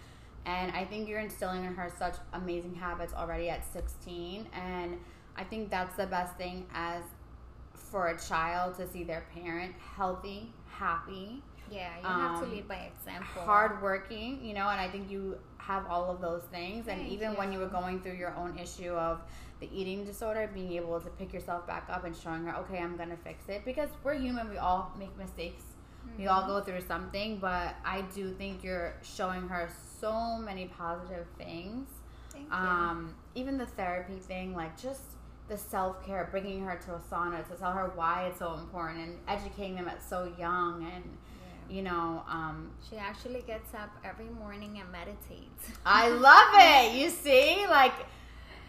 [0.45, 4.97] And I think you're instilling in her such amazing habits already at 16 and
[5.35, 7.03] I think that's the best thing as
[7.73, 11.41] for a child to see their parent healthy, happy.
[11.71, 13.41] Yeah, you um, have to um, lead by example.
[13.43, 16.85] Hardworking, you know, and I think you have all of those things.
[16.85, 17.37] Thank and even you.
[17.37, 19.21] when you were going through your own issue of
[19.59, 22.97] the eating disorder, being able to pick yourself back up and showing her, okay, I'm
[22.97, 24.49] gonna fix it because we're human.
[24.49, 25.63] We all make mistakes.
[26.05, 26.21] Mm-hmm.
[26.21, 26.51] We all mm-hmm.
[26.51, 29.69] go through something, but I do think you're showing her
[30.01, 31.87] so many positive things.
[32.31, 32.53] Thank you.
[32.53, 35.01] Um, even the therapy thing, like just
[35.47, 38.99] the self care, bringing her to a sauna to tell her why it's so important,
[38.99, 41.03] and educating them at so young, and
[41.69, 45.71] you know, um, she actually gets up every morning and meditates.
[45.85, 46.99] I love it.
[46.99, 47.93] You see, like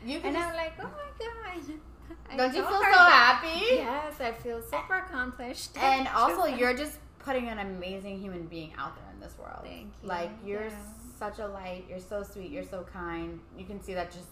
[0.05, 1.79] you, can and I'm like, oh my god.
[2.31, 3.67] I Don't you feel so happy?
[3.77, 5.71] Yes, I feel super accomplished.
[5.81, 9.61] And also, you're just putting an amazing human being out there in this world.
[9.63, 10.09] Thank you.
[10.09, 10.77] Like you're yeah.
[11.19, 11.85] such a light.
[11.89, 12.51] You're so sweet.
[12.51, 13.41] You're so kind.
[13.59, 14.29] You can see that just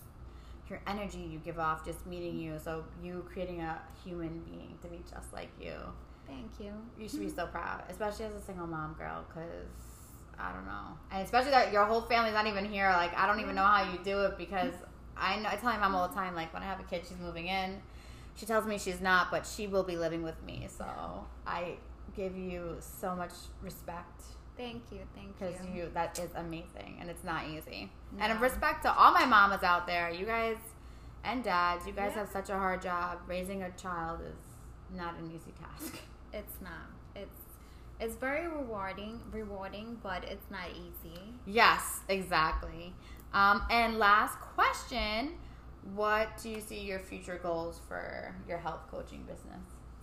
[0.69, 2.59] your energy you give off just meeting you.
[2.63, 5.75] So you creating a human being to be just like you.
[6.27, 6.73] Thank you.
[6.99, 9.69] You should be so proud, especially as a single mom girl, because
[10.39, 12.89] I don't know, and especially that your whole family's not even here.
[12.91, 14.73] Like I don't even know how you do it because
[15.17, 16.35] I know I tell my mom all the time.
[16.35, 17.81] Like when I have a kid, she's moving in.
[18.35, 20.67] She tells me she's not, but she will be living with me.
[20.75, 20.87] So
[21.47, 21.75] I
[22.17, 24.23] give you so much respect.
[24.57, 25.47] Thank you, thank you.
[25.49, 27.91] Because you, that is amazing, and it's not easy.
[28.17, 28.25] No.
[28.25, 30.11] And respect to all my mamas out there.
[30.11, 30.57] You guys
[31.25, 32.21] and dads, you guys yeah.
[32.21, 33.19] have such a hard job.
[33.27, 35.99] Raising a child is not an easy task.
[36.35, 36.89] It's not.
[37.15, 37.43] It's
[38.01, 41.21] it's very rewarding, rewarding, but it's not easy.
[41.45, 42.95] Yes, exactly.
[43.35, 45.33] Um, and last question:
[45.95, 49.61] What do you see your future goals for your health coaching business?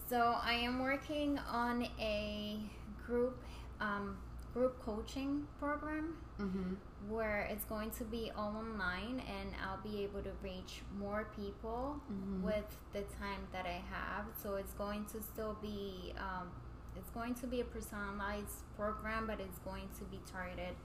[0.08, 2.60] So I am working on a
[3.04, 3.42] group
[3.82, 4.18] um,
[4.60, 6.74] group coaching program mm-hmm.
[7.08, 11.96] where it's going to be all online, and I'll be able to reach more people
[12.12, 12.44] mm-hmm.
[12.44, 14.26] with the time that I have.
[14.44, 16.50] So it's going to still be um,
[16.98, 20.76] it's going to be a personalized program, but it's going to be targeted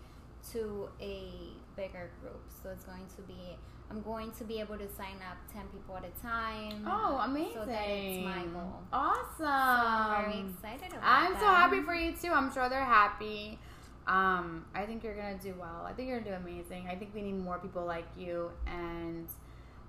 [0.53, 1.33] to a
[1.75, 2.45] bigger group.
[2.63, 3.57] So it's going to be
[3.91, 6.87] I'm going to be able to sign up 10 people at a time.
[6.87, 7.53] Oh, amazing.
[7.55, 8.81] So that it's my goal.
[8.93, 9.23] Awesome.
[9.39, 12.33] So I'm very excited about I'm so happy for you too.
[12.33, 13.59] I'm sure they're happy.
[14.07, 15.87] Um, I think you're going to do well.
[15.87, 16.89] I think you're going to do amazing.
[16.91, 19.29] I think we need more people like you and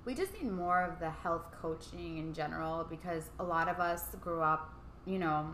[0.06, 4.04] we just need more of the health coaching in general because a lot of us
[4.22, 4.74] grew up,
[5.06, 5.52] you know,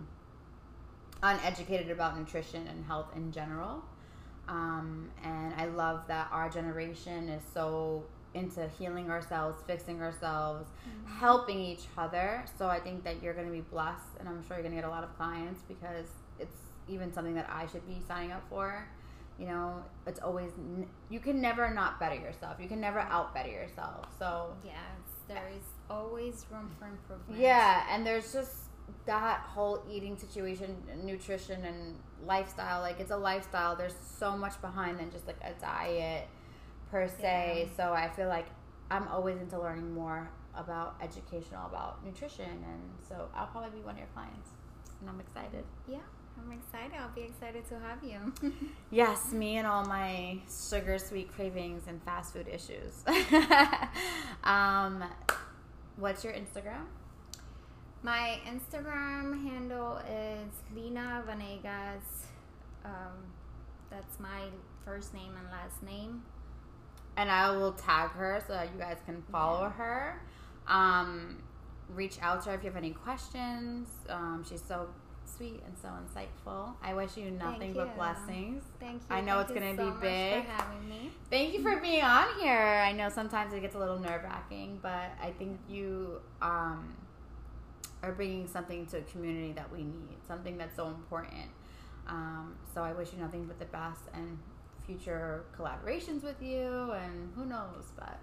[1.24, 3.84] uneducated about nutrition and health in general.
[4.48, 8.04] Um, and I love that our generation is so
[8.34, 11.20] into healing ourselves, fixing ourselves, mm-hmm.
[11.20, 12.44] helping each other.
[12.58, 14.82] So I think that you're going to be blessed, and I'm sure you're going to
[14.82, 16.08] get a lot of clients because
[16.40, 16.58] it's
[16.88, 18.88] even something that I should be signing up for.
[19.40, 20.52] You know, it's always
[21.10, 22.58] you can never not better yourself.
[22.60, 24.06] You can never out better yourself.
[24.20, 24.76] So yes,
[25.28, 27.42] there is always room for improvement.
[27.42, 28.56] Yeah, and there's just
[29.06, 32.82] that whole eating situation, nutrition and lifestyle.
[32.82, 33.76] Like it's a lifestyle.
[33.76, 36.28] There's so much behind than just like a diet
[36.92, 37.68] per se.
[37.68, 37.78] Yeah.
[37.78, 38.46] So I feel like
[38.92, 43.96] I'm always into learning more about educational about nutrition, and so I'll probably be one
[43.96, 44.50] of your clients,
[45.00, 45.64] and I'm excited.
[45.88, 46.00] Yeah.
[46.38, 46.94] I'm excited.
[46.98, 48.52] I'll be excited to have you.
[48.92, 53.04] yes, me and all my sugar sweet cravings and fast food issues.
[54.44, 55.04] um,
[55.98, 56.86] what's your Instagram?
[58.02, 62.26] My Instagram handle is Lina Vanegas.
[62.86, 63.28] Um,
[63.92, 64.46] that's my
[64.86, 66.24] first name and last name
[67.22, 69.74] and I will tag her so that you guys can follow yeah.
[69.74, 70.22] her.
[70.68, 71.44] Um,
[71.90, 73.90] reach out to her if you have any questions.
[74.10, 74.88] Um, she's so
[75.24, 76.74] sweet and so insightful.
[76.82, 78.64] I wish you nothing but blessings.
[78.80, 79.16] Thank you.
[79.16, 80.46] I know Thank it's going to so be big.
[80.46, 81.12] having me.
[81.30, 82.82] Thank you for being on here.
[82.84, 86.96] I know sometimes it gets a little nerve wracking, but I think you um,
[88.02, 91.52] are bringing something to a community that we need, something that's so important.
[92.08, 94.40] Um, so I wish you nothing but the best and
[94.92, 98.20] future collaborations with you, and who knows, but.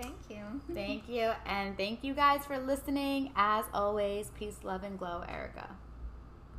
[0.00, 0.60] Thank you.
[0.72, 1.32] thank you.
[1.44, 3.30] And thank you guys for listening.
[3.36, 5.68] As always, peace, love, and glow, Erica.